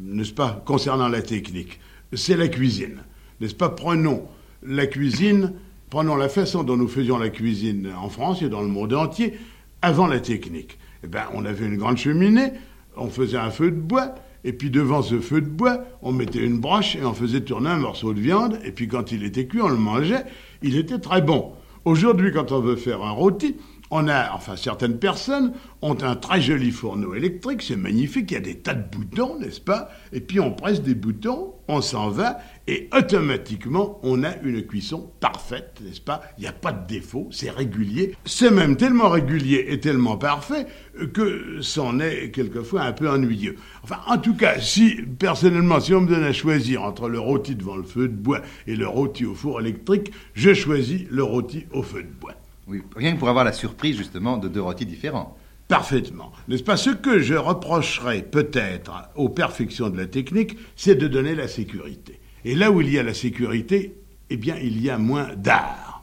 n'est-ce 0.00 0.32
pas, 0.32 0.62
concernant 0.66 1.08
la 1.08 1.22
technique. 1.22 1.78
C'est 2.12 2.36
la 2.36 2.48
cuisine, 2.48 2.98
n'est-ce 3.40 3.54
pas? 3.54 3.68
Prenons 3.68 4.24
la 4.64 4.86
cuisine 4.86 5.52
Prenons 5.92 6.16
la 6.16 6.30
façon 6.30 6.62
dont 6.62 6.78
nous 6.78 6.88
faisions 6.88 7.18
la 7.18 7.28
cuisine 7.28 7.92
en 8.02 8.08
France 8.08 8.40
et 8.40 8.48
dans 8.48 8.62
le 8.62 8.68
monde 8.68 8.94
entier 8.94 9.34
avant 9.82 10.06
la 10.06 10.20
technique. 10.20 10.78
Eh 11.04 11.06
ben, 11.06 11.24
on 11.34 11.44
avait 11.44 11.66
une 11.66 11.76
grande 11.76 11.98
cheminée, 11.98 12.54
on 12.96 13.08
faisait 13.08 13.36
un 13.36 13.50
feu 13.50 13.70
de 13.70 13.76
bois, 13.76 14.14
et 14.42 14.54
puis 14.54 14.70
devant 14.70 15.02
ce 15.02 15.20
feu 15.20 15.42
de 15.42 15.50
bois, 15.50 15.84
on 16.00 16.10
mettait 16.10 16.38
une 16.38 16.60
broche 16.60 16.96
et 16.96 17.04
on 17.04 17.12
faisait 17.12 17.42
tourner 17.42 17.68
un 17.68 17.76
morceau 17.76 18.14
de 18.14 18.20
viande, 18.20 18.58
et 18.64 18.72
puis 18.72 18.88
quand 18.88 19.12
il 19.12 19.22
était 19.22 19.44
cuit, 19.44 19.60
on 19.60 19.68
le 19.68 19.76
mangeait. 19.76 20.24
Il 20.62 20.78
était 20.78 20.98
très 20.98 21.20
bon. 21.20 21.52
Aujourd'hui, 21.84 22.32
quand 22.32 22.52
on 22.52 22.60
veut 22.60 22.76
faire 22.76 23.02
un 23.02 23.10
rôti, 23.10 23.56
enfin, 23.92 24.56
certaines 24.56 24.98
personnes 24.98 25.52
ont 25.82 26.02
un 26.02 26.16
très 26.16 26.40
joli 26.40 26.70
fourneau 26.70 27.14
électrique, 27.14 27.62
c'est 27.62 27.76
magnifique, 27.76 28.30
il 28.30 28.34
y 28.34 28.36
a 28.36 28.40
des 28.40 28.56
tas 28.56 28.74
de 28.74 28.96
boutons, 28.96 29.38
n'est-ce 29.38 29.60
pas? 29.60 29.90
Et 30.12 30.20
puis 30.20 30.40
on 30.40 30.52
presse 30.52 30.80
des 30.80 30.94
boutons, 30.94 31.54
on 31.68 31.80
s'en 31.80 32.08
va, 32.08 32.38
et 32.66 32.88
automatiquement, 32.96 34.00
on 34.02 34.24
a 34.24 34.36
une 34.42 34.62
cuisson 34.62 35.10
parfaite, 35.20 35.80
n'est-ce 35.84 36.00
pas? 36.00 36.22
Il 36.38 36.42
n'y 36.42 36.46
a 36.46 36.52
pas 36.52 36.72
de 36.72 36.86
défaut, 36.86 37.28
c'est 37.30 37.50
régulier. 37.50 38.14
C'est 38.24 38.50
même 38.50 38.76
tellement 38.76 39.10
régulier 39.10 39.66
et 39.68 39.80
tellement 39.80 40.16
parfait 40.16 40.66
que 41.12 41.58
c'en 41.60 41.98
est 42.00 42.30
quelquefois 42.30 42.82
un 42.82 42.92
peu 42.92 43.10
ennuyeux. 43.10 43.56
Enfin, 43.82 43.98
en 44.06 44.18
tout 44.18 44.34
cas, 44.34 44.58
si, 44.60 44.96
personnellement, 45.18 45.80
si 45.80 45.92
on 45.92 46.02
me 46.02 46.08
donne 46.08 46.24
à 46.24 46.32
choisir 46.32 46.82
entre 46.82 47.08
le 47.08 47.18
rôti 47.18 47.56
devant 47.56 47.76
le 47.76 47.82
feu 47.82 48.08
de 48.08 48.14
bois 48.14 48.40
et 48.66 48.76
le 48.76 48.86
rôti 48.86 49.24
au 49.24 49.34
four 49.34 49.60
électrique, 49.60 50.12
je 50.34 50.54
choisis 50.54 51.02
le 51.10 51.24
rôti 51.24 51.66
au 51.72 51.82
feu 51.82 52.02
de 52.02 52.12
bois. 52.20 52.34
Oui, 52.66 52.82
rien 52.96 53.14
que 53.14 53.18
pour 53.18 53.28
avoir 53.28 53.44
la 53.44 53.52
surprise 53.52 53.96
justement 53.96 54.36
de 54.36 54.48
deux 54.48 54.62
rôtis 54.62 54.86
différents. 54.86 55.36
Parfaitement. 55.68 56.32
N'est-ce 56.48 56.62
pas? 56.62 56.76
Ce 56.76 56.90
que 56.90 57.18
je 57.18 57.34
reprocherais 57.34 58.22
peut-être 58.22 59.08
aux 59.14 59.28
perfections 59.28 59.88
de 59.88 59.96
la 59.96 60.06
technique, 60.06 60.56
c'est 60.76 60.96
de 60.96 61.08
donner 61.08 61.34
la 61.34 61.48
sécurité. 61.48 62.20
Et 62.44 62.54
là 62.54 62.70
où 62.70 62.80
il 62.80 62.90
y 62.92 62.98
a 62.98 63.02
la 63.02 63.14
sécurité, 63.14 63.94
eh 64.30 64.36
bien, 64.36 64.56
il 64.62 64.82
y 64.82 64.90
a 64.90 64.98
moins 64.98 65.34
d'art. 65.34 66.02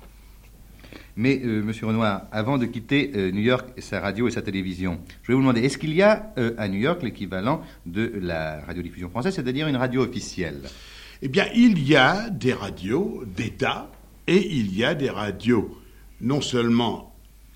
Mais, 1.16 1.42
euh, 1.44 1.62
Monsieur 1.62 1.86
Renoir, 1.86 2.24
avant 2.32 2.58
de 2.58 2.66
quitter 2.66 3.12
euh, 3.14 3.32
New 3.32 3.42
York, 3.42 3.68
sa 3.80 4.00
radio 4.00 4.28
et 4.28 4.32
sa 4.32 4.42
télévision, 4.42 5.00
je 5.22 5.28
vais 5.28 5.34
vous 5.34 5.42
demander, 5.42 5.62
est-ce 5.62 5.78
qu'il 5.78 5.94
y 5.94 6.02
a 6.02 6.32
euh, 6.38 6.54
à 6.58 6.68
New 6.70 6.80
York 6.80 7.04
l'équivalent 7.04 7.62
de 7.86 8.14
la 8.22 8.62
radiodiffusion 8.62 9.10
française, 9.10 9.36
c'est-à-dire 9.36 9.68
une 9.68 9.76
radio 9.76 10.02
officielle? 10.02 10.62
Eh 11.22 11.28
bien, 11.28 11.46
il 11.54 11.86
y 11.86 11.98
a 11.98 12.30
des 12.30 12.54
radios 12.54 13.24
d'État 13.26 13.92
et 14.28 14.56
il 14.56 14.74
y 14.76 14.86
a 14.86 14.96
des 14.96 15.10
radios 15.10 15.79
non 16.22 16.42
seulement 16.42 17.10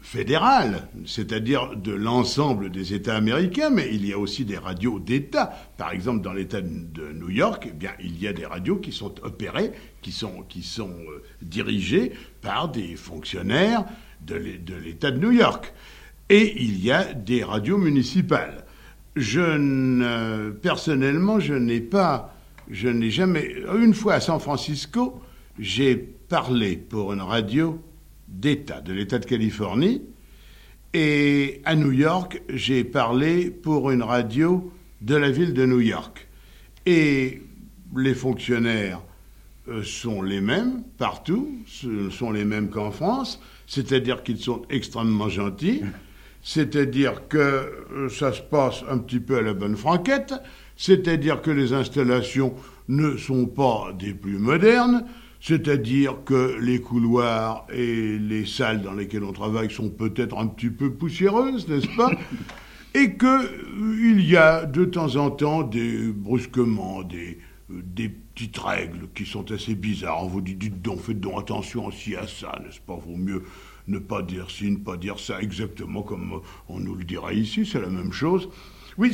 fédérales, 0.04 0.90
c'est-à-dire 1.06 1.78
de 1.78 1.94
l'ensemble 1.94 2.70
des 2.70 2.94
États 2.94 3.16
américains, 3.16 3.70
mais 3.70 3.90
il 3.94 4.06
y 4.06 4.12
a 4.12 4.20
aussi 4.20 4.44
des 4.44 4.58
radios 4.58 5.00
d'État. 5.00 5.54
Par 5.78 5.92
exemple, 5.94 6.22
dans 6.22 6.34
l'État 6.34 6.62
de 6.62 7.14
New 7.14 7.30
York, 7.30 7.68
eh 7.70 7.74
bien, 7.74 7.92
il 8.02 8.22
y 8.22 8.28
a 8.28 8.34
des 8.34 8.46
radios 8.46 8.76
qui 8.76 8.92
sont 8.92 9.16
opérées, 9.24 9.72
qui 10.02 10.12
sont, 10.12 10.44
qui 10.50 10.62
sont 10.62 10.92
euh, 10.92 11.24
dirigées 11.42 12.12
par 12.42 12.70
des 12.70 12.98
fonctionnaires 12.98 13.86
de 14.28 14.36
l'État 14.36 15.10
de 15.10 15.20
New 15.20 15.32
York. 15.32 15.74
Et 16.30 16.62
il 16.62 16.84
y 16.84 16.92
a 16.92 17.14
des 17.14 17.44
radios 17.44 17.78
municipales. 17.78 18.66
Je 19.16 19.58
ne, 19.58 20.52
personnellement, 20.52 21.40
je 21.40 21.54
n'ai 21.54 21.80
pas, 21.80 22.36
je 22.70 22.90
n'ai 22.90 23.10
jamais, 23.10 23.56
une 23.80 23.94
fois 23.94 24.16
à 24.16 24.20
San 24.20 24.40
Francisco, 24.40 25.22
j'ai 25.60 25.96
parlé 25.96 26.76
pour 26.76 27.14
une 27.14 27.22
radio 27.22 27.82
d'État, 28.34 28.82
de 28.82 28.94
l'État 28.94 29.20
de 29.20 29.26
Californie. 29.26 30.02
Et 30.94 31.62
à 31.66 31.76
New 31.76 31.92
York, 31.92 32.42
j'ai 32.50 32.84
parlé 32.84 33.50
pour 33.50 33.92
une 33.92 34.04
radio 34.04 34.72
de 35.02 35.16
la 35.16 35.32
ville 35.32 35.54
de 35.54 35.66
New 35.66 35.82
York. 35.82 36.28
Et 36.86 37.42
les 37.96 38.14
fonctionnaires 38.14 39.02
euh, 39.70 39.84
sont 39.84 40.22
les 40.22 40.42
mêmes 40.42 40.84
partout, 40.98 41.50
ce 41.66 42.10
sont 42.10 42.32
les 42.32 42.46
mêmes 42.46 42.70
qu'en 42.70 42.92
France, 42.92 43.40
c'est-à-dire 43.66 44.24
qu'ils 44.24 44.40
sont 44.40 44.64
extrêmement 44.70 45.30
gentils, 45.30 45.82
c'est-à-dire 46.44 47.28
que 47.28 47.38
euh, 47.38 48.10
ça 48.10 48.34
se 48.34 48.42
passe 48.42 48.84
un 48.90 48.98
petit 48.98 49.20
peu 49.20 49.38
à 49.38 49.42
la 49.42 49.54
bonne 49.54 49.78
franquette, 49.78 50.34
c'est-à-dire 50.76 51.42
que 51.42 51.52
les 51.52 51.74
installations 51.74 52.54
ne 52.90 53.16
sont 53.16 53.46
pas 53.46 53.94
des 53.98 54.14
plus 54.14 54.38
modernes, 54.38 55.06
c'est-à-dire 55.44 56.24
que 56.24 56.58
les 56.62 56.80
couloirs 56.80 57.68
et 57.70 58.18
les 58.18 58.46
salles 58.46 58.82
dans 58.82 58.94
lesquelles 58.94 59.26
on 59.26 59.34
travaille 59.34 59.70
sont 59.70 59.90
peut-être 59.90 60.38
un 60.38 60.48
petit 60.48 60.70
peu 60.70 60.94
poussiéreuses, 60.94 61.68
n'est-ce 61.68 61.94
pas 61.98 62.12
Et 62.96 63.18
qu'il 63.18 63.28
euh, 63.28 64.22
y 64.22 64.38
a 64.38 64.66
de 64.66 64.86
temps 64.86 65.18
en 65.18 65.32
temps 65.32 65.64
des 65.64 66.12
brusquements, 66.14 67.04
des, 67.04 67.40
euh, 67.72 67.82
des 67.84 68.08
petites 68.08 68.58
règles 68.58 69.10
qui 69.14 69.26
sont 69.26 69.52
assez 69.52 69.76
bizarres. 69.76 70.24
On 70.24 70.28
vous 70.28 70.42
dit, 70.42 70.56
dites 70.56 70.82
donc, 70.82 71.02
faites 71.02 71.20
donc 71.20 71.38
attention 71.38 71.88
aussi 71.88 72.16
à 72.16 72.26
ça, 72.26 72.58
n'est-ce 72.64 72.80
pas? 72.80 72.96
Vaut 72.96 73.18
mieux 73.18 73.44
ne 73.90 74.00
pas 74.00 74.22
dire 74.22 74.50
ci, 74.50 74.72
ne 74.72 74.78
pas 74.78 74.96
dire 74.96 75.20
ça, 75.20 75.42
exactement 75.42 76.04
comme 76.04 76.40
on 76.70 76.80
nous 76.80 76.96
le 76.96 77.04
dirait 77.04 77.36
ici, 77.36 77.66
c'est 77.66 77.82
la 77.82 77.90
même 77.90 78.14
chose. 78.14 78.48
Oui, 78.98 79.12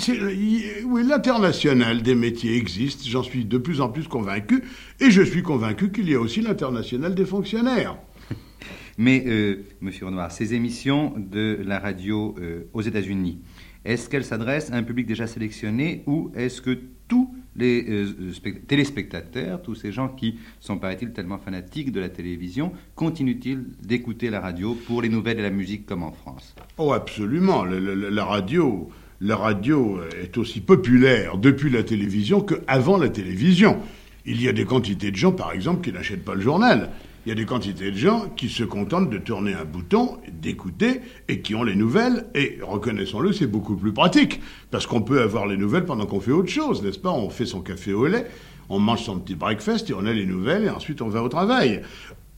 oui 0.86 1.04
l'international 1.08 2.02
des 2.02 2.16
métiers 2.16 2.58
existe, 2.58 3.08
j'en 3.08 3.24
suis 3.24 3.46
de 3.46 3.58
plus 3.58 3.80
en 3.80 3.90
plus 3.90 4.08
convaincu, 4.08 4.64
et 5.00 5.10
je 5.10 5.22
suis 5.22 5.42
convaincu 5.42 5.92
qu'il 5.92 6.10
y 6.10 6.16
a 6.16 6.20
aussi 6.20 6.42
l'international 6.42 7.16
des 7.16 7.26
fonctionnaires. 7.26 7.98
Mais, 8.98 9.24
euh, 9.26 9.64
Monsieur 9.80 10.08
Renoir, 10.08 10.32
ces 10.32 10.54
émissions 10.54 11.14
de 11.18 11.60
la 11.64 11.80
radio 11.80 12.36
euh, 12.40 12.64
aux 12.74 12.82
États-Unis, 12.82 13.40
est-ce 13.86 14.10
qu'elles 14.10 14.26
s'adressent 14.26 14.72
à 14.72 14.76
un 14.76 14.84
public 14.84 15.08
déjà 15.08 15.28
sélectionné 15.28 16.04
ou 16.06 16.32
est-ce 16.36 16.62
que 16.62 16.78
tous 17.08 17.34
les 17.56 17.86
euh, 17.90 18.34
téléspectateurs, 18.68 19.62
tous 19.62 19.76
ces 19.76 19.94
gens 19.94 20.10
qui 20.10 20.40
sont, 20.60 20.78
paraît-il, 20.78 21.14
tellement 21.14 21.38
fanatiques 21.38 21.94
de 21.94 22.02
la 22.02 22.10
télévision, 22.10 22.74
continuent-ils 22.96 23.64
d'écouter 23.82 24.30
la 24.30 24.42
radio 24.42 24.76
pour 24.76 25.02
les 25.02 25.10
nouvelles 25.10 25.40
et 25.40 25.44
la 25.44 25.50
musique 25.50 25.86
comme 25.86 26.04
en 26.04 26.12
France? 26.12 26.54
Oh, 26.78 26.92
absolument. 26.92 27.64
la 27.64 28.26
radio 28.26 28.90
la 29.22 29.36
radio 29.36 30.00
est 30.22 30.38
aussi 30.38 30.62
populaire 30.62 31.38
depuis 31.38 31.70
la 31.70 31.84
télévision 31.84 32.42
qu'avant 32.42 32.98
la 32.98 33.10
télévision. 33.10 33.78
Il 34.26 34.42
y 34.42 34.48
a 34.48 34.54
des 34.54 34.66
quantités 34.66 35.12
de 35.12 35.16
gens, 35.16 35.32
par 35.32 35.52
exemple, 35.52 35.82
qui 35.82 35.92
n'achètent 35.92 36.26
pas 36.26 36.36
le 36.36 36.42
journal. 36.42 36.90
il 37.26 37.30
y 37.30 37.32
a 37.34 37.36
des 37.36 37.46
quantités 37.46 37.92
de 37.92 37.98
gens 37.98 38.30
qui 38.36 38.50
se 38.50 38.64
contentent 38.64 39.10
de 39.10 39.18
tourner 39.18 39.54
un 39.54 39.66
bouton, 39.66 40.18
d'écouter, 40.32 41.02
et 41.28 41.42
qui 41.42 41.54
ont 41.54 41.64
les 41.64 41.76
nouvelles, 41.76 42.26
et 42.34 42.58
reconnaissons-le, 42.62 43.34
c'est 43.34 43.48
beaucoup 43.48 43.76
plus 43.76 43.94
pratique, 43.94 44.42
parce 44.72 44.88
qu'on 44.88 45.02
peut 45.02 45.22
avoir 45.22 45.46
les 45.46 45.58
nouvelles 45.58 45.86
pendant 45.86 46.06
qu'on 46.06 46.22
fait 46.22 46.32
autre 46.32 46.50
chose, 46.50 46.82
n'est-ce 46.82 47.00
pas? 47.00 47.12
On 47.12 47.30
fait 47.30 47.46
son 47.46 47.62
café 47.62 47.94
au 47.94 48.08
lait, 48.08 48.26
on 48.70 48.80
mange 48.80 49.04
son 49.04 49.20
petit 49.20 49.36
breakfast, 49.36 49.90
et 49.90 49.94
on 49.94 50.06
a 50.06 50.14
les 50.14 50.26
nouvelles, 50.26 50.64
et 50.64 50.70
ensuite 50.70 51.02
on 51.02 51.10
va 51.10 51.22
au 51.22 51.30
travail. 51.30 51.82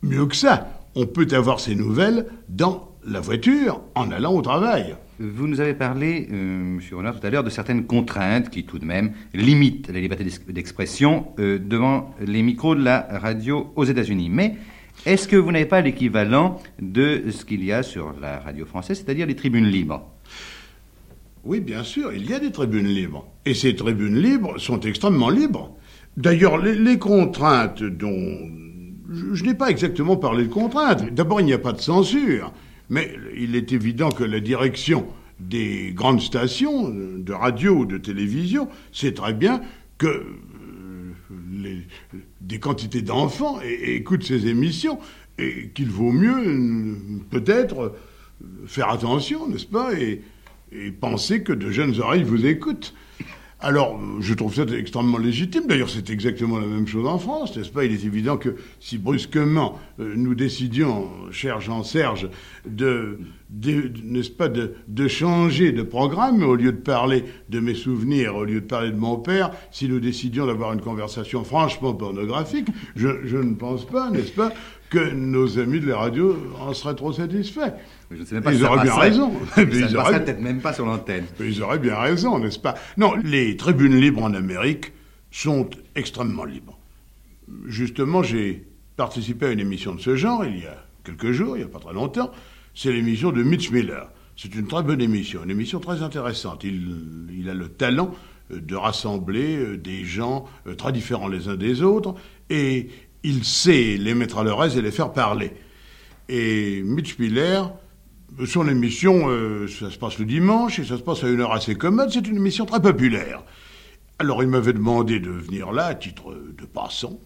Mieux 0.01 0.25
que 0.25 0.35
ça, 0.35 0.81
on 0.95 1.05
peut 1.05 1.27
avoir 1.31 1.59
ces 1.59 1.75
nouvelles 1.75 2.25
dans 2.49 2.90
la 3.05 3.19
voiture 3.19 3.81
en 3.95 4.11
allant 4.11 4.33
au 4.33 4.41
travail. 4.41 4.95
Vous 5.19 5.47
nous 5.47 5.59
avez 5.59 5.73
parlé, 5.73 6.27
euh, 6.31 6.35
Monsieur 6.35 6.97
Renard, 6.97 7.19
tout 7.19 7.25
à 7.25 7.29
l'heure, 7.29 7.43
de 7.43 7.49
certaines 7.49 7.85
contraintes 7.85 8.49
qui, 8.49 8.63
tout 8.63 8.79
de 8.79 8.85
même, 8.85 9.11
limitent 9.33 9.89
la 9.89 9.99
liberté 9.99 10.25
d'expression 10.49 11.27
euh, 11.39 11.59
devant 11.59 12.15
les 12.19 12.41
micros 12.41 12.75
de 12.75 12.83
la 12.83 13.07
radio 13.11 13.71
aux 13.75 13.85
États-Unis. 13.85 14.29
Mais 14.29 14.55
est-ce 15.05 15.27
que 15.27 15.35
vous 15.35 15.51
n'avez 15.51 15.65
pas 15.65 15.81
l'équivalent 15.81 16.59
de 16.81 17.23
ce 17.29 17.45
qu'il 17.45 17.63
y 17.63 17.71
a 17.71 17.83
sur 17.83 18.13
la 18.19 18.39
radio 18.39 18.65
française, 18.65 19.03
c'est-à-dire 19.03 19.27
les 19.27 19.35
tribunes 19.35 19.67
libres? 19.67 20.07
Oui, 21.43 21.59
bien 21.59 21.83
sûr, 21.83 22.13
il 22.13 22.29
y 22.29 22.33
a 22.33 22.39
des 22.39 22.51
tribunes 22.51 22.87
libres. 22.87 23.27
Et 23.45 23.55
ces 23.55 23.75
tribunes 23.75 24.17
libres 24.17 24.59
sont 24.59 24.79
extrêmement 24.81 25.29
libres. 25.29 25.75
D'ailleurs, 26.17 26.57
les, 26.57 26.99
contraintes 26.99 27.81
dont... 27.81 28.37
Je, 29.11 29.33
je 29.33 29.43
n'ai 29.43 29.55
pas 29.55 29.69
exactement 29.69 30.17
parlé 30.17 30.43
de 30.43 30.49
contraintes. 30.49 31.13
D'abord, 31.13 31.41
il 31.41 31.45
n'y 31.45 31.53
a 31.53 31.57
pas 31.57 31.73
de 31.73 31.81
censure. 31.81 32.51
Mais 32.91 33.15
il 33.37 33.55
est 33.55 33.71
évident 33.71 34.09
que 34.09 34.25
la 34.25 34.41
direction 34.41 35.07
des 35.39 35.93
grandes 35.93 36.19
stations 36.19 36.89
de 36.89 37.31
radio 37.33 37.73
ou 37.77 37.85
de 37.85 37.97
télévision 37.97 38.67
sait 38.91 39.13
très 39.13 39.33
bien 39.33 39.61
que 39.97 40.07
euh, 40.07 41.79
des 42.41 42.59
quantités 42.59 43.01
d'enfants 43.01 43.61
écoutent 43.61 44.25
ces 44.25 44.47
émissions 44.47 44.99
et 45.39 45.69
qu'il 45.73 45.89
vaut 45.89 46.11
mieux 46.11 46.97
peut-être 47.29 47.95
faire 48.67 48.89
attention, 48.89 49.47
n'est-ce 49.47 49.67
pas, 49.67 49.93
et 49.97 50.21
penser 50.99 51.43
que 51.43 51.53
de 51.53 51.71
jeunes 51.71 51.97
oreilles 52.01 52.23
vous 52.23 52.45
écoutent. 52.45 52.93
Alors, 53.63 53.99
je 54.19 54.33
trouve 54.33 54.55
ça 54.55 54.63
extrêmement 54.63 55.19
légitime. 55.19 55.67
D'ailleurs, 55.67 55.89
c'est 55.89 56.09
exactement 56.09 56.57
la 56.57 56.65
même 56.65 56.87
chose 56.87 57.05
en 57.05 57.19
France, 57.19 57.55
n'est-ce 57.55 57.69
pas? 57.69 57.85
Il 57.85 57.91
est 57.91 58.05
évident 58.05 58.37
que 58.37 58.55
si 58.79 58.97
brusquement 58.97 59.79
euh, 59.99 60.13
nous 60.15 60.33
décidions, 60.33 61.07
cher 61.31 61.61
Jean-Serge, 61.61 62.27
de, 62.65 63.19
n'est-ce 63.51 64.31
pas, 64.31 64.47
de, 64.47 65.07
changer 65.07 65.71
de 65.71 65.83
programme, 65.83 66.41
au 66.43 66.55
lieu 66.55 66.71
de 66.71 66.77
parler 66.77 67.25
de 67.49 67.59
mes 67.59 67.75
souvenirs, 67.75 68.35
au 68.35 68.45
lieu 68.45 68.61
de 68.61 68.65
parler 68.65 68.91
de 68.91 68.97
mon 68.97 69.17
père, 69.17 69.51
si 69.71 69.89
nous 69.89 69.99
décidions 69.99 70.45
d'avoir 70.45 70.73
une 70.73 70.81
conversation 70.81 71.43
franchement 71.43 71.93
pornographique, 71.93 72.67
je, 72.95 73.09
je 73.25 73.37
ne 73.37 73.55
pense 73.55 73.85
pas, 73.85 74.09
n'est-ce 74.09 74.31
pas, 74.31 74.53
que 74.89 75.11
nos 75.13 75.57
amis 75.57 75.79
de 75.79 75.87
la 75.87 75.97
radio 75.97 76.37
en 76.59 76.73
seraient 76.73 76.95
trop 76.95 77.13
satisfaits. 77.13 77.73
Je 78.11 78.17
ne 78.17 78.25
sais 78.25 78.35
même 78.35 78.43
pas 78.43 78.53
ils 78.53 78.63
auraient 78.65 78.83
bien 78.83 78.95
raison. 78.95 79.31
ils 79.57 79.97
auraient 79.97 80.23
peut-être 80.23 80.41
même 80.41 80.59
pas 80.59 80.73
sur 80.73 80.85
l'antenne. 80.85 81.25
Ils 81.39 81.63
auraient 81.63 81.79
bien 81.79 81.97
raison, 81.97 82.37
n'est-ce 82.39 82.59
pas? 82.59 82.75
Non, 82.97 83.15
les 83.23 83.55
tribunes 83.55 83.95
libres 83.95 84.21
en 84.21 84.33
Amérique 84.33 84.91
sont 85.31 85.69
extrêmement 85.95 86.43
libres. 86.43 86.77
Justement, 87.65 88.21
j'ai 88.21 88.65
participé 88.97 89.47
à 89.47 89.51
une 89.51 89.61
émission 89.61 89.95
de 89.95 90.01
ce 90.01 90.15
genre 90.15 90.45
il 90.45 90.59
y 90.59 90.67
a 90.67 90.85
quelques 91.05 91.31
jours, 91.31 91.55
il 91.55 91.59
n'y 91.59 91.65
a 91.65 91.69
pas 91.69 91.79
très 91.79 91.93
longtemps. 91.93 92.31
C'est 92.73 92.91
l'émission 92.91 93.31
de 93.31 93.43
Mitch 93.43 93.71
Miller. 93.71 94.09
C'est 94.37 94.55
une 94.55 94.67
très 94.67 94.81
bonne 94.81 95.01
émission, 95.01 95.43
une 95.43 95.51
émission 95.51 95.79
très 95.79 96.01
intéressante. 96.01 96.63
Il, 96.63 97.47
a 97.49 97.53
le 97.53 97.69
talent 97.69 98.15
euh, 98.51 98.59
de 98.59 98.75
rassembler 98.75 99.57
euh, 99.57 99.77
des 99.77 100.03
gens 100.03 100.45
euh, 100.67 100.73
très 100.73 100.91
différents 100.91 101.27
les 101.27 101.47
uns 101.47 101.55
des 101.55 101.83
autres, 101.83 102.15
et 102.49 102.89
il 103.23 103.43
sait 103.43 103.97
les 103.97 104.15
mettre 104.15 104.39
à 104.39 104.43
leur 104.43 104.63
aise 104.63 104.77
et 104.77 104.81
les 104.81 104.91
faire 104.91 105.11
parler. 105.11 105.51
Et 106.29 106.81
Mitch 106.83 107.19
Miller, 107.19 107.71
son 108.45 108.67
émission, 108.67 109.27
ça 109.67 109.91
se 109.91 109.97
passe 109.99 110.17
le 110.17 110.25
dimanche 110.25 110.79
et 110.79 110.85
ça 110.85 110.97
se 110.97 111.03
passe 111.03 111.23
à 111.23 111.29
une 111.29 111.41
heure 111.41 111.51
assez 111.51 111.75
commode, 111.75 112.09
c'est 112.09 112.25
une 112.27 112.37
émission 112.37 112.65
très 112.65 112.81
populaire. 112.81 113.43
Alors 114.17 114.41
il 114.41 114.47
m'avait 114.49 114.73
demandé 114.73 115.19
de 115.19 115.29
venir 115.29 115.71
là 115.71 115.87
à 115.87 115.95
titre 115.95 116.33
de 116.33 116.65
passant. 116.65 117.19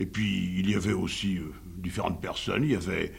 Et 0.00 0.06
puis 0.06 0.54
il 0.58 0.70
y 0.70 0.74
avait 0.74 0.94
aussi 0.94 1.38
différentes 1.76 2.20
personnes. 2.20 2.64
Il 2.64 2.72
y 2.72 2.76
avait, 2.76 3.12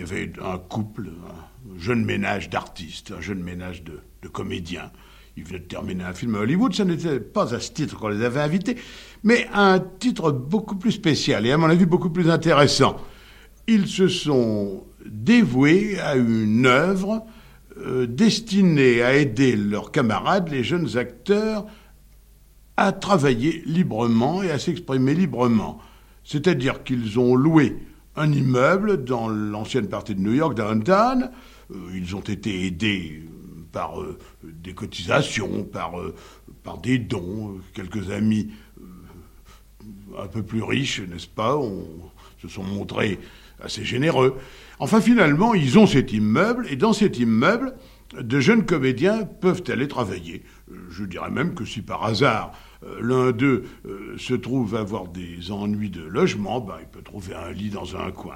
il 0.00 0.08
y 0.08 0.12
avait 0.12 0.32
un 0.42 0.56
couple, 0.56 1.08
un 1.08 1.78
jeune 1.78 2.06
ménage 2.06 2.48
d'artistes, 2.48 3.12
un 3.16 3.20
jeune 3.20 3.42
ménage 3.42 3.84
de, 3.84 4.28
comédiens. 4.28 4.90
Ils 5.36 5.44
venaient 5.44 5.58
de 5.58 5.64
terminer 5.64 6.04
un 6.04 6.14
film 6.14 6.36
à 6.36 6.38
Hollywood. 6.38 6.74
Ce 6.74 6.82
n'était 6.82 7.20
pas 7.20 7.54
à 7.54 7.60
ce 7.60 7.70
titre 7.70 7.98
qu'on 7.98 8.08
les 8.08 8.24
avait 8.24 8.40
invités, 8.40 8.76
mais 9.22 9.46
à 9.52 9.74
un 9.74 9.78
titre 9.78 10.32
beaucoup 10.32 10.76
plus 10.76 10.92
spécial 10.92 11.46
et 11.46 11.52
à 11.52 11.58
mon 11.58 11.68
avis 11.68 11.84
beaucoup 11.84 12.08
plus 12.08 12.30
intéressant. 12.30 12.96
Ils 13.66 13.88
se 13.88 14.08
sont 14.08 14.84
dévoués 15.04 16.00
à 16.00 16.16
une 16.16 16.64
œuvre 16.64 17.26
euh, 17.76 18.06
destinée 18.06 19.02
à 19.02 19.14
aider 19.14 19.54
leurs 19.54 19.92
camarades, 19.92 20.48
les 20.48 20.64
jeunes 20.64 20.96
acteurs, 20.96 21.66
à 22.78 22.92
travailler 22.92 23.62
librement 23.66 24.42
et 24.42 24.50
à 24.50 24.58
s'exprimer 24.58 25.14
librement. 25.14 25.78
C'est-à-dire 26.24 26.84
qu'ils 26.84 27.18
ont 27.18 27.34
loué 27.34 27.76
un 28.16 28.32
immeuble 28.32 29.04
dans 29.04 29.28
l'ancienne 29.28 29.88
partie 29.88 30.14
de 30.14 30.20
New 30.20 30.34
York, 30.34 30.56
downtown. 30.56 31.30
Euh, 31.70 31.74
ils 31.94 32.16
ont 32.16 32.20
été 32.20 32.66
aidés 32.66 33.22
par 33.72 34.00
euh, 34.00 34.18
des 34.42 34.74
cotisations, 34.74 35.64
par, 35.64 35.92
des 36.82 36.98
dons. 36.98 37.58
Quelques 37.74 38.10
amis 38.10 38.50
un 40.18 40.26
peu 40.26 40.42
plus 40.42 40.62
riches, 40.62 41.00
n'est-ce 41.00 41.28
pas, 41.28 41.58
se 42.42 42.48
sont 42.48 42.64
montrés 42.64 43.18
assez 43.62 43.84
généreux. 43.84 44.36
Enfin, 44.78 45.00
finalement, 45.00 45.54
ils 45.54 45.78
ont 45.78 45.86
cet 45.86 46.12
immeuble, 46.12 46.66
et 46.70 46.76
dans 46.76 46.92
cet 46.92 47.18
immeuble, 47.18 47.74
de 48.18 48.40
jeunes 48.40 48.64
comédiens 48.64 49.24
peuvent 49.24 49.62
aller 49.68 49.88
travailler. 49.88 50.42
Euh, 50.70 50.74
je 50.90 51.04
dirais 51.04 51.30
même 51.30 51.54
que 51.54 51.64
si 51.64 51.80
par 51.82 52.04
hasard 52.04 52.52
euh, 52.52 52.69
l'un 53.00 53.32
d'eux 53.32 53.64
euh, 53.86 54.16
se 54.18 54.34
trouve 54.34 54.74
avoir 54.74 55.08
des 55.08 55.50
ennuis 55.50 55.90
de 55.90 56.02
logement, 56.02 56.60
ben, 56.60 56.76
il 56.80 56.86
peut 56.86 57.02
trouver 57.02 57.34
un 57.34 57.52
lit 57.52 57.70
dans 57.70 57.96
un 57.96 58.10
coin. 58.10 58.34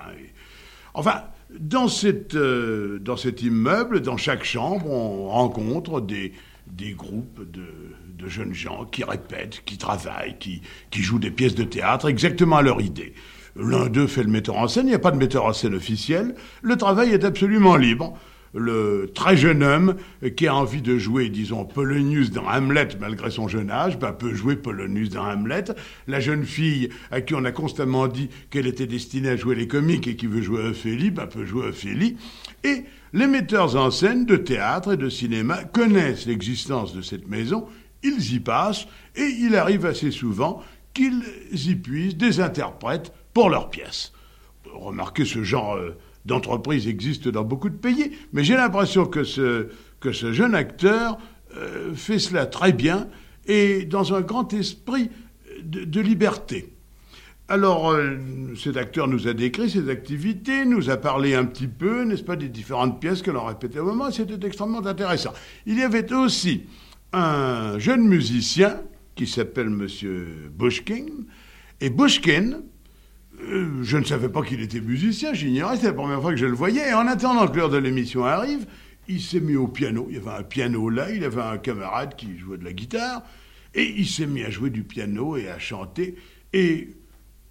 Enfin, 0.95 1.23
dans, 1.59 1.89
cette, 1.89 2.37
dans 2.37 3.17
cet 3.17 3.43
immeuble, 3.43 4.01
dans 4.01 4.17
chaque 4.17 4.45
chambre, 4.45 4.89
on 4.91 5.29
rencontre 5.29 6.01
des, 6.01 6.33
des 6.67 6.93
groupes 6.93 7.41
de, 7.51 7.67
de, 8.19 8.29
jeunes 8.29 8.55
gens 8.55 8.85
qui 8.85 9.05
répètent, 9.05 9.63
qui 9.65 9.77
travaillent, 9.77 10.37
qui, 10.39 10.63
qui 10.91 11.03
jouent 11.03 11.19
des 11.19 11.31
pièces 11.31 11.55
de 11.55 11.65
théâtre 11.65 12.09
exactement 12.09 12.57
à 12.57 12.63
leur 12.63 12.81
idée. 12.81 13.15
L'un 13.57 13.89
d'eux 13.89 14.07
fait 14.07 14.23
le 14.23 14.31
metteur 14.31 14.57
en 14.57 14.67
scène, 14.67 14.87
il 14.87 14.91
n'y 14.91 14.95
a 14.95 15.01
pas 15.01 15.13
de 15.13 15.17
metteur 15.17 15.45
en 15.45 15.53
scène 15.53 15.75
officiel. 15.75 16.35
Le 16.63 16.77
travail 16.77 17.11
est 17.11 17.25
absolument 17.25 17.77
libre. 17.77 18.19
Le 18.55 19.11
très 19.13 19.37
jeune 19.37 19.65
homme 19.65 19.97
qui 20.37 20.47
a 20.47 20.55
envie 20.55 20.81
de 20.81 20.97
jouer, 20.97 21.29
disons, 21.29 21.65
Polonius 21.65 22.31
dans 22.31 22.47
Hamlet, 22.47 22.89
malgré 23.01 23.31
son 23.31 23.49
jeune 23.49 23.71
âge, 23.71 23.99
ben, 23.99 24.13
peut 24.13 24.33
jouer 24.33 24.55
Polonius 24.55 25.11
dans 25.11 25.25
Hamlet. 25.25 25.65
La 26.07 26.21
jeune 26.21 26.45
fille 26.45 26.89
à 27.11 27.21
qui 27.21 27.35
on 27.35 27.45
a 27.45 27.51
constamment 27.51 28.07
dit 28.07 28.31
qu'elle 28.51 28.69
était 28.69 28.87
destinée 28.87 29.31
à 29.31 29.37
jouer 29.37 29.57
les 29.57 29.67
comiques 29.67 30.07
et 30.07 30.15
qui 30.15 30.29
veut 30.29 30.41
jouer 30.41 30.63
Ophélie, 30.63 31.11
ben, 31.11 31.27
peut 31.27 31.45
jouer 31.45 31.67
Ophélie. 31.67 32.17
Et 32.63 32.85
les 33.13 33.27
metteurs 33.27 33.75
en 33.75 33.91
scène 33.91 34.25
de 34.25 34.37
théâtre 34.37 34.93
et 34.93 34.97
de 34.97 35.09
cinéma 35.09 35.65
connaissent 35.65 36.27
l'existence 36.27 36.95
de 36.95 37.03
cette 37.03 37.29
maison, 37.29 37.67
ils 38.05 38.35
y 38.35 38.41
passent, 38.41 38.87
et 39.17 39.27
il 39.41 39.57
arrive 39.57 39.87
assez 39.87 40.11
souvent 40.11 40.63
qu'ils 40.93 41.25
y 41.53 41.75
puissent 41.75 42.17
des 42.17 42.41
interprètes 42.41 43.13
pour 43.33 43.51
leurs 43.51 43.71
pièces. 43.71 44.13
Remarquez, 44.73 45.25
ce 45.25 45.43
genre 45.43 45.75
euh, 45.75 45.97
d'entreprise 46.25 46.89
existe 46.89 47.29
dans 47.29 47.45
beaucoup 47.45 47.69
de 47.69 47.77
pays, 47.77 48.13
mais 48.33 48.45
j'ai 48.45 48.57
l'impression 48.57 49.07
que 49.07 49.25
ce, 49.25 49.69
que 50.01 50.13
ce 50.13 50.33
jeune 50.33 50.55
acteur 50.55 51.19
euh, 51.57 51.95
fait 51.95 52.19
cela 52.19 52.47
très 52.47 52.73
bien 52.73 53.09
et 53.47 53.85
dans 53.85 54.15
un 54.15 54.23
grand 54.23 54.53
esprit 54.55 55.11
de, 55.63 56.01
liberté. 56.01 56.73
Alors, 57.49 57.91
euh, 57.91 58.17
cet 58.57 58.77
acteur 58.77 59.07
nous 59.07 59.29
a 59.29 59.35
décrit 59.35 59.69
ses 59.69 59.89
activités, 59.91 60.65
nous 60.65 60.89
a 60.89 60.97
parlé 60.97 61.35
un 61.35 61.45
petit 61.45 61.69
peu, 61.69 62.05
n'est-ce 62.05 62.23
pas, 62.23 62.37
des 62.37 62.49
différentes 62.49 63.01
pièces 63.01 63.23
que 63.23 63.31
l'on 63.31 63.45
répétait 63.45 63.79
au 63.79 63.85
moment, 63.85 64.11
c'était 64.11 64.47
extrêmement 64.47 64.85
intéressant. 64.85 65.33
Il 65.67 65.79
y 65.79 65.83
avait 65.83 66.13
aussi 66.13 66.63
un 67.13 67.79
jeune 67.79 68.09
musicien 68.09 68.81
qui 69.15 69.27
s'appelle 69.27 69.67
M. 69.67 69.87
Bushkin, 70.57 71.07
et 71.81 71.91
Bushkin, 71.91 72.63
euh, 73.49 73.83
je 73.83 73.97
ne 73.97 74.05
savais 74.05 74.29
pas 74.29 74.43
qu'il 74.43 74.61
était 74.61 74.81
musicien, 74.81 75.35
j'ignorais, 75.35 75.77
c'est 75.77 75.87
la 75.87 75.93
première 75.93 76.21
fois 76.21 76.31
que 76.31 76.37
je 76.37 76.47
le 76.47 76.55
voyais. 76.55 76.91
Et 76.91 76.95
en 76.95 77.07
attendant 77.07 77.47
que 77.49 77.57
l'heure 77.57 77.71
de 77.71 77.79
l'émission 77.79 78.25
arrive, 78.25 78.67
il 79.09 79.21
s'est 79.21 79.41
mis 79.41 79.57
au 79.57 79.69
piano. 79.69 80.07
Il 80.09 80.17
y 80.17 80.19
avait 80.19 80.39
un 80.39 80.43
piano 80.43 80.89
là, 80.89 81.11
il 81.11 81.25
avait 81.25 81.43
un 81.43 81.59
camarade 81.59 82.15
qui 82.17 82.39
jouait 82.39 82.59
de 82.59 82.65
la 82.65 82.73
guitare, 82.73 83.23
et 83.75 83.95
il 83.97 84.07
s'est 84.07 84.27
mis 84.27 84.43
à 84.43 84.51
jouer 84.51 84.71
du 84.71 84.85
piano 84.85 85.37
et 85.37 85.49
à 85.49 85.59
chanter. 85.59 86.17
Et 86.53 86.91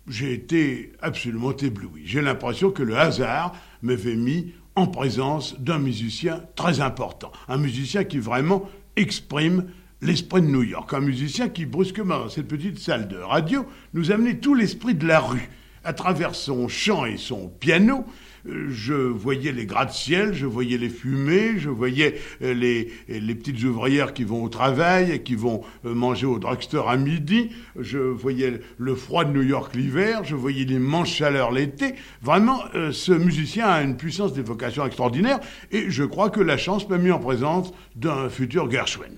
j'ai 0.08 0.34
été 0.34 0.92
absolument 1.02 1.56
ébloui. 1.56 2.04
J'ai 2.06 2.22
l'impression 2.22 2.72
que 2.72 2.84
le 2.84 2.98
hasard 2.98 3.56
m'avait 3.82 4.16
mis 4.16 4.54
en 4.76 4.88
présence 4.88 5.60
d'un 5.60 5.80
musicien 5.80 6.44
très 6.56 6.82
important, 6.82 7.32
un 7.48 7.58
musicien 7.58 8.04
qui 8.04 8.18
vraiment 8.18 8.68
exprime 8.96 9.66
l'esprit 10.02 10.42
de 10.42 10.48
New 10.48 10.64
York, 10.64 10.94
un 10.94 11.00
musicien 11.00 11.48
qui 11.48 11.66
brusquement, 11.66 12.20
dans 12.20 12.30
cette 12.30 12.48
petite 12.48 12.80
salle 12.80 13.08
de 13.08 13.18
radio, 13.18 13.66
nous 13.94 14.12
amenait 14.12 14.38
tout 14.38 14.56
l'esprit 14.56 14.96
de 14.96 15.08
la 15.08 15.20
rue 15.20 15.50
à 15.84 15.94
travers 15.94 16.36
son 16.36 16.68
chant 16.68 17.06
et 17.06 17.18
son 17.18 17.48
piano, 17.48 18.06
je 18.46 18.94
voyais 18.94 19.52
les 19.52 19.66
gratte-ciel, 19.66 20.34
je 20.34 20.46
voyais 20.46 20.78
les 20.78 20.90
fumées, 20.90 21.58
je 21.58 21.70
voyais 21.70 22.20
euh, 22.42 22.54
les, 22.54 23.36
petites 23.36 23.64
ouvrières 23.64 24.14
qui 24.14 24.24
vont 24.24 24.44
au 24.44 24.50
travail 24.50 25.12
et 25.12 25.24
qui 25.24 25.36
vont 25.36 25.62
euh, 25.86 25.94
manger 25.94 26.26
au 26.26 26.40
drugstore 26.40 26.90
à 26.90 26.98
midi, 26.98 27.52
je 27.80 27.98
voyais 27.98 28.60
le 28.78 28.96
froid 28.96 29.24
de 29.24 29.32
New 29.32 29.44
York 29.44 29.76
l'hiver, 29.76 30.24
je 30.24 30.36
voyais 30.36 30.66
l'immense 30.66 31.10
chaleur 31.10 31.52
l'été. 31.52 31.96
Vraiment, 32.22 32.62
euh, 32.76 32.92
ce 32.92 33.14
musicien 33.14 33.68
a 33.68 33.82
une 33.82 33.96
puissance 33.96 34.34
d'évocation 34.34 34.86
extraordinaire 34.86 35.40
et 35.72 35.90
je 35.90 36.04
crois 36.04 36.30
que 36.30 36.42
la 36.42 36.58
chance 36.58 36.88
m'a 36.90 36.98
mis 36.98 37.12
en 37.12 37.20
présence 37.20 37.72
d'un 37.96 38.30
futur 38.30 38.70
Gershwin. 38.70 39.16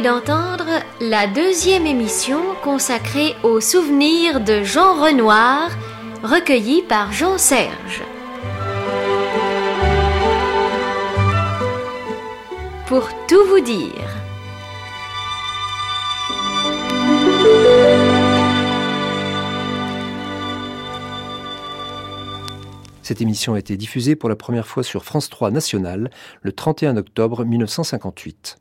D'entendre 0.00 0.66
la 1.00 1.26
deuxième 1.26 1.86
émission 1.86 2.40
consacrée 2.62 3.34
aux 3.42 3.60
souvenirs 3.60 4.40
de 4.40 4.62
Jean 4.62 4.94
Renoir, 4.94 5.70
recueilli 6.22 6.82
par 6.82 7.12
Jean 7.12 7.36
Serge. 7.36 8.02
Pour 12.86 13.08
tout 13.26 13.44
vous 13.48 13.60
dire. 13.60 14.08
Cette 23.02 23.20
émission 23.20 23.54
a 23.54 23.58
été 23.58 23.76
diffusée 23.76 24.16
pour 24.16 24.28
la 24.28 24.36
première 24.36 24.66
fois 24.66 24.82
sur 24.82 25.04
France 25.04 25.28
3 25.30 25.50
National 25.50 26.10
le 26.42 26.52
31 26.52 26.96
octobre 26.98 27.44
1958. 27.44 28.58